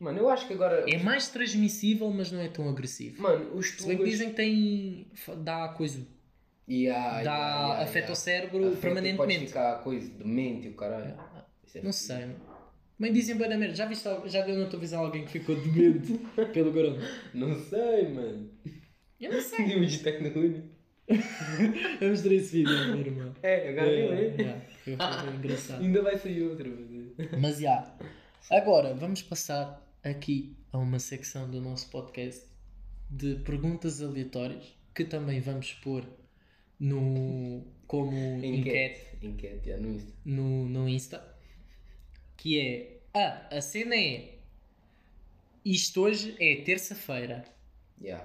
[0.00, 0.84] Mano, eu acho que agora.
[0.88, 3.20] É mais transmissível, mas não é tão agressivo.
[3.22, 4.10] Mano, os Se bem que tugas.
[4.10, 5.06] dizem que tem.
[5.42, 6.06] dá coisa.
[6.68, 8.12] Yeah, dá yeah, yeah, afeta yeah.
[8.12, 9.46] o cérebro Podes permanentemente.
[9.46, 11.16] ficar coisa demente e o caralho.
[11.66, 12.36] Isso é Não sei.
[12.98, 13.74] Mas dizem bem da merda.
[13.74, 16.12] Já viste, já deu na televisão alguém que ficou demente
[16.52, 16.98] pelo corona?
[17.34, 18.50] Não sei, mano.
[19.20, 19.64] Eu não sei.
[19.64, 20.64] Tínhamos de tecnologia.
[22.00, 23.34] Eu mostrei esse vídeo ao meu irmão.
[23.42, 24.60] É, agora É, viu, é?
[24.84, 25.82] foi, foi engraçado.
[25.82, 27.12] Ainda vai sair outra vez.
[27.40, 27.96] Mas já.
[28.50, 32.46] Agora vamos passar aqui a uma secção do nosso podcast
[33.10, 36.04] de perguntas aleatórias que também vamos pôr
[36.78, 40.12] no como enquete Enquete, já, no Insta.
[40.24, 41.36] no, no Insta.
[42.36, 44.34] Que é ah, a cena é
[45.64, 47.44] isto hoje é terça-feira.
[48.00, 48.24] Yeah.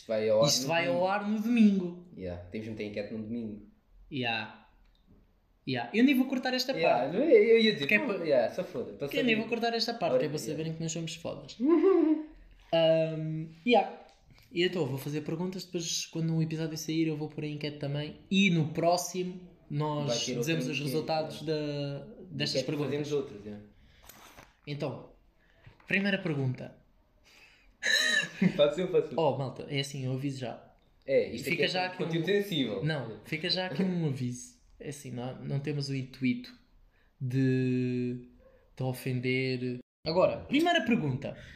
[0.00, 0.48] Isto vai ao ar.
[0.48, 1.00] Isto no vai domingo.
[1.04, 2.06] ao ar no domingo.
[2.16, 2.42] Yeah.
[2.50, 3.62] Temos de meter enquete no domingo.
[4.10, 4.66] Yeah.
[5.68, 5.90] Yeah.
[5.94, 7.16] Eu nem vou cortar esta Yeah, parte.
[7.16, 8.92] é- eu ia dizer, Que é pô, pa- yeah, só foda.
[8.94, 9.36] para Eu nem saber.
[9.36, 11.56] vou cortar esta parte, que é para Ora, saberem que nós somos fodas.
[11.60, 13.98] um, yeah.
[14.52, 17.78] E então, vou fazer perguntas, depois quando o episódio sair eu vou pôr a enquete
[17.78, 18.16] também.
[18.30, 19.40] E no próximo
[19.70, 22.90] nós dizemos os resultados da, destas perguntas.
[22.90, 23.40] Fazemos outras.
[24.66, 25.08] Então,
[25.86, 26.74] primeira pergunta.
[28.56, 29.18] Faz eu, faço eu.
[29.18, 30.62] Oh, malta, é assim, eu aviso já.
[31.06, 32.84] É, isto Fica aqui já é aqui um- conteúdo sensível.
[32.84, 34.54] Não, fica já aqui um aviso.
[34.78, 36.52] É assim, não, não temos o intuito
[37.20, 38.28] de,
[38.76, 39.78] de ofender.
[40.06, 41.36] Agora, primeira pergunta.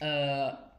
[0.00, 0.70] Ah,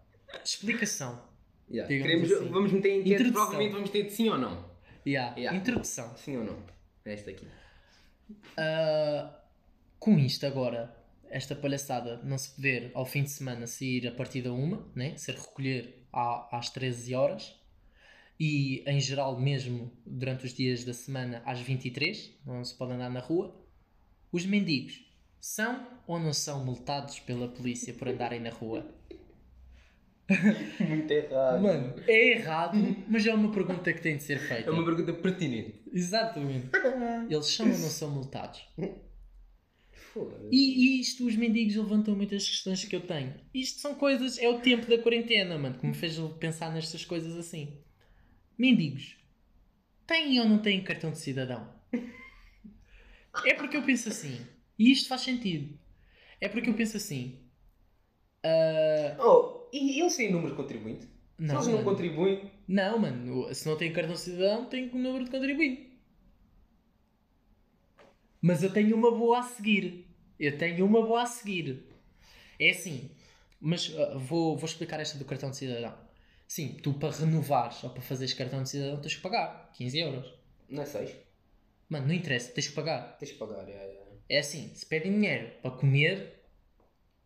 [0.43, 1.21] explicação.
[1.69, 1.87] Yeah.
[1.87, 2.49] Queremos, assim.
[2.49, 3.33] Vamos meter enquete, Introdução.
[3.45, 4.65] provavelmente vamos ter de sim ou não.
[5.05, 5.57] Yeah, Yeah.
[5.57, 6.15] Introdução.
[6.17, 6.57] Sim ou não?
[7.05, 7.45] Esta aqui.
[8.57, 9.39] Ah,
[9.99, 10.95] com isto agora,
[11.29, 15.15] esta palhaçada não se poder ao fim de semana sair a partir da uma, né?
[15.17, 17.55] ser recolher à, às 13 horas
[18.39, 23.09] e em geral mesmo durante os dias da semana às 23, não se pode andar
[23.09, 23.53] na rua.
[24.31, 25.05] Os mendigos
[25.39, 28.85] são ou não são multados pela polícia por andarem na rua?
[30.79, 31.61] Muito errado.
[31.61, 32.77] Mano, é errado,
[33.07, 34.69] mas é uma pergunta que tem de ser feita.
[34.69, 35.81] É uma pergunta pertinente.
[35.91, 36.69] Exatamente.
[37.29, 38.63] Eles são ou não são multados?
[40.51, 43.33] E, e isto, os mendigos levantam muitas questões que eu tenho.
[43.53, 47.35] Isto são coisas, é o tempo da quarentena, mano, que me fez pensar nestas coisas
[47.37, 47.77] assim.
[48.57, 49.17] Mendigos,
[50.07, 51.67] têm ou não têm cartão de cidadão?
[53.43, 54.47] É porque eu penso assim,
[54.77, 55.77] e isto faz sentido.
[56.41, 57.39] É porque eu penso assim.
[58.43, 61.05] ah, Oh, e eles têm número de contribuinte?
[61.45, 61.83] Se não, eles não mano.
[61.83, 65.88] contribuem, não, mano, se não tem cartão de cidadão, tem o número de contribuinte.
[68.41, 70.07] Mas eu tenho uma boa a seguir.
[70.39, 71.85] Eu tenho uma boa a seguir.
[72.59, 73.11] É assim,
[73.59, 75.93] mas ah, vou, vou explicar esta do cartão de cidadão.
[76.47, 80.33] Sim, tu para renovares ou para fazeres cartão de cidadão tens que pagar 15 euros.
[80.69, 81.15] não é 6.
[81.89, 83.17] Mano, não interessa, tens que pagar.
[83.17, 83.67] Tens de pagar.
[83.67, 83.99] É, é.
[84.29, 86.39] É assim, se pedem dinheiro para comer,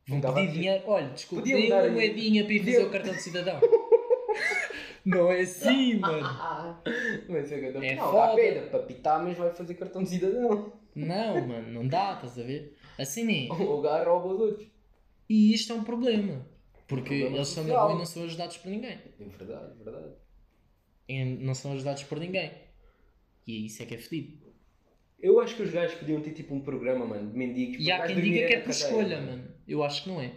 [0.08, 0.84] vão Dava pedir dinheiro.
[0.88, 3.60] Olha, desculpa, dê dar uma moedinha para ir fazer o cartão de cidadão.
[5.06, 6.26] Não é assim, mano.
[7.28, 8.28] Mas é que eu É não, foda.
[8.28, 10.72] dá pena, para pitar, mas vai fazer cartão de cidadão.
[10.96, 12.78] Não, mano, não dá, estás a ver?
[12.98, 13.54] Assim é.
[13.54, 14.68] O gajo rouba os outros.
[15.30, 16.46] E isto é um problema.
[16.88, 18.92] Porque problema eles são na rua e não são ajudados por ninguém.
[19.20, 20.14] É verdade, é verdade.
[21.08, 22.52] E não são ajudados por ninguém.
[23.48, 24.44] E isso é que é fedido.
[25.20, 27.78] Eu acho que os gajos podiam ter tipo um programa, mano, de mendigos.
[27.86, 29.48] E há quem diga que é por escolha, mano.
[29.68, 30.32] Eu acho que não é.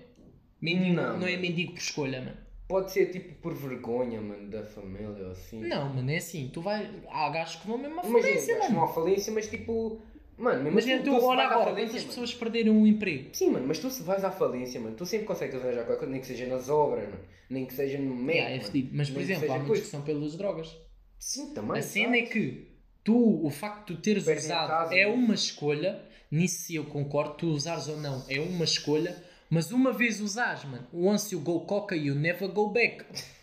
[0.60, 1.18] Mendigo Não.
[1.18, 2.36] não, é mendigo por escolha, mano.
[2.68, 5.60] Pode ser tipo por vergonha, mano, da família ou assim.
[5.60, 6.48] Não, mano, é assim.
[6.52, 6.88] Tu vai.
[7.08, 8.80] Há gajos que vão mesmo à Imagina, falência, gajos mano.
[8.80, 10.00] vão à falência, mas tipo.
[10.38, 13.30] Mano, mesmo Imagina, tu, tu, tu olha à agora, falência, quantas pessoas perderam um emprego?
[13.32, 16.12] Sim, mano, mas tu se vais à falência, mano, tu sempre consegues arranjar qualquer coisa,
[16.12, 17.24] nem que seja nas obras, mano.
[17.48, 18.32] Nem que seja no médico.
[18.32, 18.90] Yeah, é fedido.
[18.92, 19.82] Mas, por exemplo, há muitos coisa.
[19.82, 20.76] que são pelas drogas.
[21.18, 21.78] Sim, também.
[21.78, 25.34] A cena é que tu, o facto de tu teres Perdem usado casa, é uma
[25.34, 29.16] escolha, nisso eu concordo, tu usares ou não é uma escolha,
[29.48, 33.04] mas uma vez usares, mano, once you go coca you never go back.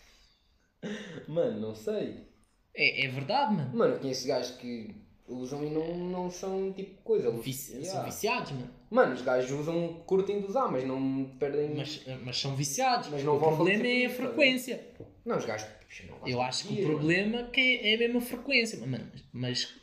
[1.30, 2.28] Mano, não sei.
[2.76, 3.74] É, é verdade, mano.
[3.74, 4.94] Mano, eu conheço gajos que
[5.28, 7.32] usam e não, não são tipo coisa.
[7.32, 7.92] Vici- Yeah.
[7.92, 8.70] São viciados, mano.
[8.90, 11.74] Mano, os gajos usam, curtem de usar, mas não perdem.
[11.76, 13.10] Mas, mas são viciados.
[13.10, 14.88] Mas não o problema é a tá frequência.
[15.26, 15.68] Não, os gajos.
[16.08, 18.80] não Eu acho que o problema que é, é mesmo a frequência.
[18.86, 19.74] Mano, mas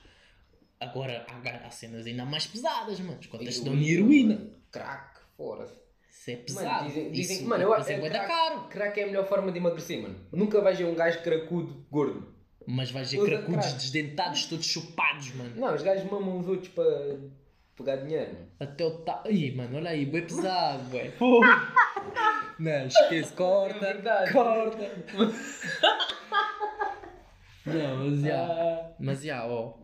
[0.79, 3.19] agora há, há cenas ainda mais pesadas, mano.
[3.29, 4.35] Quantas dão heroína?
[4.37, 4.51] mano.
[4.71, 5.79] Crack, fora-se.
[6.09, 6.87] Isso é pesado.
[6.87, 8.69] dizem- dizem- Isso, mano, eu mas acho- é é crack- caro.
[8.69, 10.17] Crack é a melhor forma de emagrecer, mano.
[10.33, 12.35] Nunca vais ver um gajo cracudo gordo.
[12.67, 15.53] Mas vais ver cracudos desdentados, todos chupados, mano.
[15.57, 17.19] Não, os gajos mamam os outros para
[17.77, 18.47] pegar dinheiro, mano.
[18.61, 19.23] Até o ta...
[19.29, 21.11] Ih, mano, olha aí, bem pesado, bué.
[22.61, 24.33] Não, esquece, corta, É verdade.
[24.33, 24.91] corta.
[27.67, 28.45] Não, mas já.
[28.47, 29.79] Ah, Mas já, ó.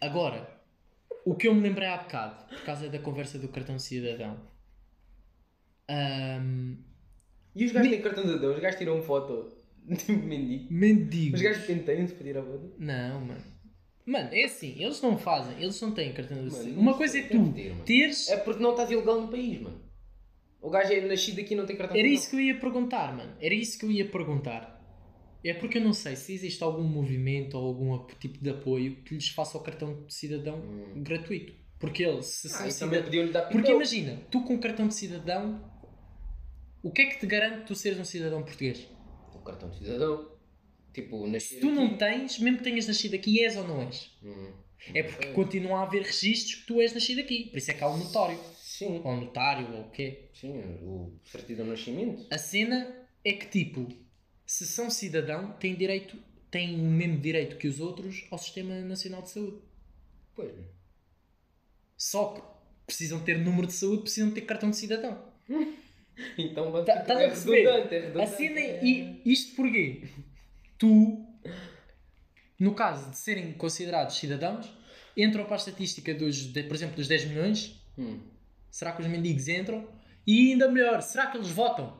[0.00, 0.46] Agora,
[1.24, 4.38] o que eu me lembrei há bocado, por causa da conversa do cartão cidadão.
[5.88, 6.76] Ahm,
[7.54, 9.55] E os gajos têm cartão de cidadão, os gajos tiram foto
[10.08, 10.66] mendigo.
[10.72, 11.36] mendigo.
[11.36, 12.72] Os gajos penteiam-se para tirar foto.
[12.78, 13.42] Não, mano.
[14.04, 16.78] Mano, é assim, eles não fazem, eles não têm cartão de cidadão.
[16.80, 18.28] Uma coisa é tu ter, teres.
[18.28, 19.80] É porque não estás ilegal no país, mano.
[20.60, 22.22] O gajo é nascido aqui e não tem cartão de Era cidadão.
[22.22, 23.32] isso que eu ia perguntar, mano.
[23.40, 24.74] Era isso que eu ia perguntar.
[25.44, 29.14] É porque eu não sei se existe algum movimento ou algum tipo de apoio que
[29.14, 31.02] lhes faça o cartão de cidadão Hum.
[31.02, 31.52] gratuito.
[31.78, 33.04] Porque eles, se Ah, cidadãos.
[33.04, 35.62] podiam-lhe dar Porque imagina, tu com cartão de cidadão,
[36.82, 38.88] o que é que te garante tu seres um cidadão português?
[39.46, 40.30] Cartão de cidadão.
[40.92, 41.98] Tipo, nascer Se tu não aqui.
[41.98, 44.10] tens, mesmo que tenhas nascido aqui, és ou não és?
[44.22, 44.52] Hum.
[44.94, 47.50] É porque continua a haver registros que tu és nascido aqui.
[47.50, 48.38] Por isso é que há um notório.
[48.56, 49.00] Sim.
[49.04, 50.28] Ou um notário, ou o quê.
[50.34, 52.26] Sim, o certidão de nascimento.
[52.30, 52.94] A cena
[53.24, 53.88] é que, tipo,
[54.44, 56.16] se são cidadão, têm direito,
[56.50, 59.58] têm o mesmo direito que os outros ao Sistema Nacional de Saúde.
[60.34, 60.52] Pois.
[61.96, 62.42] Só que
[62.86, 65.20] precisam ter número de saúde, precisam ter cartão de cidadão.
[66.38, 67.64] Então, vai Tá- estás a perceber?
[68.16, 68.22] é.
[68.22, 70.08] A cena é, e isto porquê?
[70.78, 71.24] Tu,
[72.58, 74.72] no caso de serem considerados cidadãos,
[75.16, 77.80] entram para a estatística dos, de- por exemplo, dos 10 milhões.
[77.98, 78.20] Hum.
[78.70, 79.86] Será que os mendigos entram?
[80.26, 81.98] E ainda melhor, será que eles votam?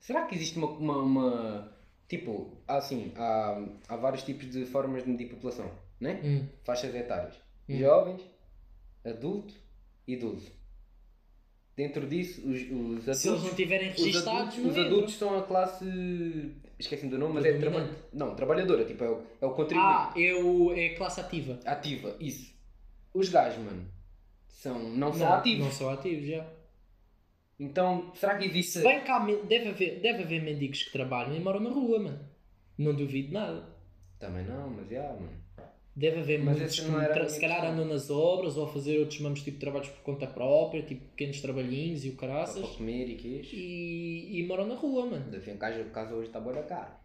[0.00, 1.74] Será que existe uma, uma, uma-
[2.06, 6.20] Tipo, há assim, há, há vários tipos de formas de medir população, né?
[6.22, 6.46] Hum.
[6.62, 7.34] Faixas etárias.
[7.68, 7.78] Hum.
[7.78, 8.22] Jovens,
[9.04, 9.54] adulto
[10.06, 10.52] e idoso.
[11.76, 13.18] Dentro disso, os, os adultos...
[13.18, 14.86] Se eles não tiverem os registados, adultos, não os entram.
[14.86, 16.54] adultos são a classe...
[16.78, 17.58] Esqueci do nome, mas é...
[17.58, 17.76] Traba...
[17.76, 18.02] Predominante.
[18.12, 18.84] Não, trabalhadora.
[18.84, 19.90] Tipo, é o, é o contribuinte.
[19.90, 21.58] Ah, é, o, é a classe ativa.
[21.64, 22.54] Ativa, isso.
[23.12, 23.86] Os gajos, mano,
[24.48, 25.64] são, não, são não, ativos.
[25.64, 26.46] Não são ativos, já.
[27.58, 28.80] Então, será que existe...
[28.80, 32.28] Bem cá, deve haver, deve haver mendigos que trabalham e moram na rua, mano.
[32.76, 33.68] Não duvido nada.
[34.18, 35.43] Também não, mas já, mano.
[35.96, 39.40] Deve haver Mas muitos que se calhar andam nas obras ou a fazer outros mesmos
[39.42, 42.58] tipo de trabalhos por conta própria, tipo pequenos trabalhinhos e o caraças.
[42.66, 43.50] para comer e queijo.
[43.54, 45.24] E, e moram na rua, mano.
[45.26, 46.98] Ainda vem casa, casa hoje está boa da cara.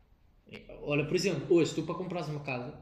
[0.81, 2.73] Olha, por exemplo, hoje tu para comprares uma casa,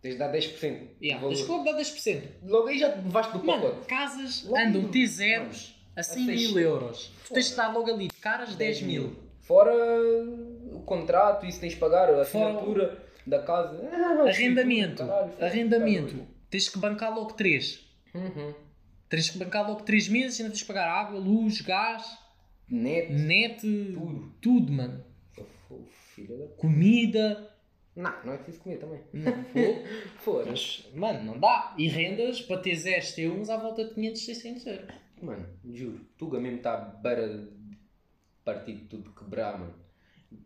[0.00, 0.88] Tens de dar 10%.
[1.02, 2.22] yeah, tens que logo dar 10%.
[2.44, 3.86] Logo aí já levaste do Mano, pacote.
[3.86, 7.10] casas Logo andam no- T0 a mano, 100 seis- mil euros.
[7.26, 9.14] Tu tens de dar logo ali de caras 10 mil.
[9.40, 9.74] Fora
[10.72, 13.80] o contrato, isso tens de pagar, a Fora assinatura da casa.
[13.92, 15.06] Ah, Arrendamento.
[15.06, 16.26] caralho, tá Arrendamento.
[16.50, 17.86] Tens que bancar logo 3.
[18.14, 18.54] Uhum.
[19.08, 22.18] Tens que bancar logo 3 meses, ainda tens que pagar água, luz, gás,
[22.68, 23.12] Net.
[23.12, 24.34] net, Tudo.
[24.40, 25.04] tudo, mano.
[26.18, 26.46] Da...
[26.58, 27.50] Comida.
[27.96, 29.00] Não, não é preciso comer também.
[29.12, 29.32] Não.
[30.18, 30.46] Fora.
[30.50, 31.74] Mas, mano, não dá.
[31.78, 34.94] E rendas para ter 0 T1 à volta de 500, 600 euros.
[35.22, 36.00] Mano, juro.
[36.16, 36.76] Tuga mesmo está
[38.44, 39.74] partir de tudo quebrar, mano.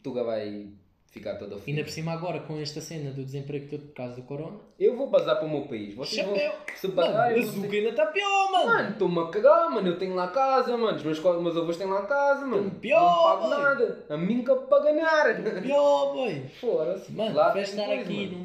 [0.03, 0.73] Tuga vai
[1.15, 1.85] ficar toda Ainda fodida.
[1.85, 4.59] por cima agora com esta cena do desemprego todo por causa do corona.
[4.79, 5.95] Eu vou bazar para o meu país.
[5.95, 6.53] Vocês vão Chapéu!
[6.75, 8.67] se Mano, Zuca ainda está pior, mano!
[8.67, 9.89] Mano, estou-me a cagar, mano.
[9.89, 10.97] Eu tenho lá casa, mano.
[10.97, 12.71] Os meus, meus avós têm lá casa, mano.
[12.73, 13.59] Pior, não pago boy.
[13.63, 14.05] nada.
[14.11, 15.43] A mim que para ganhar.
[15.63, 16.43] Pior, boy!
[16.61, 17.13] Fora-se.
[17.13, 18.39] Mano, Lá vais estar coisa, aqui mano.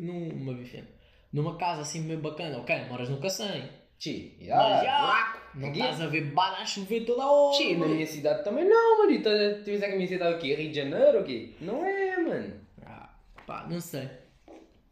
[0.00, 0.88] numa, numa vivenda,
[1.32, 2.58] numa casa assim bem bacana.
[2.58, 3.68] Ok, moras no Cacém.
[3.98, 5.41] Chi, Mas já.
[5.54, 7.56] Não estás a ver bala a chover toda hora.
[7.56, 9.22] Chi, na minha cidade também não, mano.
[9.22, 10.54] Tá- tu que a minha cidade o quê?
[10.54, 11.50] Rio de Janeiro ou quê?
[11.60, 12.54] Não é, mano.
[12.84, 13.10] Ah,
[13.46, 14.08] pá, não sei.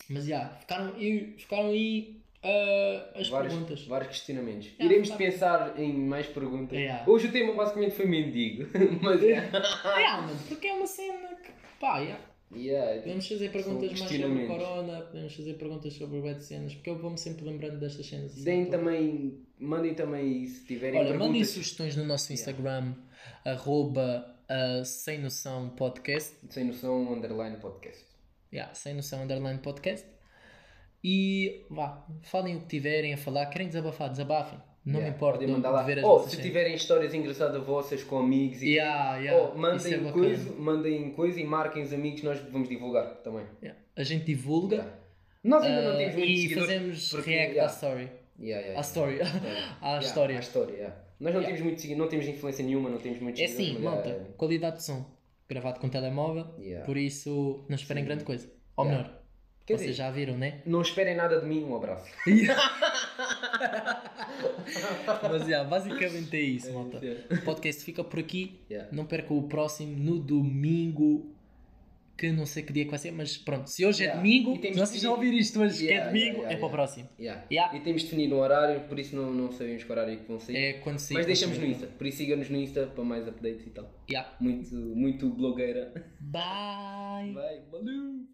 [0.08, 3.84] Mas já, ficaram, aí- ficaram aí ah, as vários, perguntas.
[3.86, 4.68] vários questionamentos.
[4.78, 6.78] Já, Iremos pensar em mais perguntas.
[7.06, 8.66] Hoje o tema basicamente foi mendigo.
[9.02, 9.34] Mas é.
[9.34, 12.18] É, mano, porque é uma cena que, pá, já.
[12.52, 16.90] Yeah, Podemos fazer perguntas mais sobre corona, podemos fazer perguntas sobre o de cenas, porque
[16.90, 18.34] eu vou-me sempre lembrando destas cenas.
[18.34, 21.48] Deem também, mandem também se tiverem Olha, mandem perguntas.
[21.50, 22.94] sugestões no nosso Instagram,
[23.44, 26.36] arroba ah, sem noção podcast.
[26.48, 28.04] Sem noção, underline podcast.
[28.52, 30.06] Yeah, sem noção underline podcast.
[31.02, 33.46] E vá, falem o que tiverem a falar.
[33.46, 34.58] Querem desabafar, desabafem.
[34.84, 35.82] Não Yeah, me importa podem de, mandar lá.
[35.86, 39.92] as Oh, se tiverem histórias engraçadas vossas com amigos e Yeah, yeah, oh, é mandem
[39.98, 40.12] bacana.
[40.12, 43.44] coisa, mandem coisa e marquem os amigos, nós vamos divulgar também.
[43.62, 43.78] Yeah.
[43.94, 45.00] A gente divulga Yeah.
[45.42, 47.70] Nós ainda não ah, temos muitos e fazemos porque- react yeah.
[47.72, 48.10] à story.
[48.40, 49.16] Yeah, yeah, À story.
[49.16, 49.40] Yeah.
[49.84, 50.36] Yeah, história.
[50.36, 50.94] À história.
[51.20, 54.28] Nós não temos muito não temos influência nenhuma, não temos muitos É assim, mas, malta,
[54.36, 55.04] qualidade de som.
[55.48, 56.46] Gravado com telemóvel,
[56.86, 58.08] por isso não esperem Sim.
[58.08, 58.48] grande coisa.
[58.76, 59.20] Ou melhor,
[59.66, 60.62] Quer vocês dizer- já viram, né?
[60.64, 62.08] Não esperem nada de mim, um abraço.
[65.22, 66.98] Mas yeah, basicamente é isso, malta.
[67.04, 67.22] Yeah.
[67.34, 68.60] O podcast fica por aqui.
[68.70, 68.88] Yeah.
[68.92, 71.34] Não percam o próximo no domingo.
[72.20, 74.20] Que não sei que dia que vai ser, mas pronto, se hoje Yeah.
[74.20, 76.38] é domingo, E temos se vocês não ouvirem isto hoje que é Yeah, domingo, yeah,
[76.42, 76.76] yeah, é para o yeah.
[76.76, 77.08] próximo.
[77.18, 77.46] Yeah.
[77.50, 77.76] Yeah.
[77.78, 80.38] E temos definido um horário, por isso não, não sabemos que horário é que vão
[80.38, 80.56] sair.
[80.56, 81.16] É quando sair.
[81.16, 84.04] Mas deixamos no Insta, por isso siga-nos no Insta para mais updates e tal.
[84.10, 84.36] Yeah.
[84.38, 85.94] Muito, muito blogueira.
[86.20, 87.32] Bye.
[87.32, 88.30] Vai, valeu!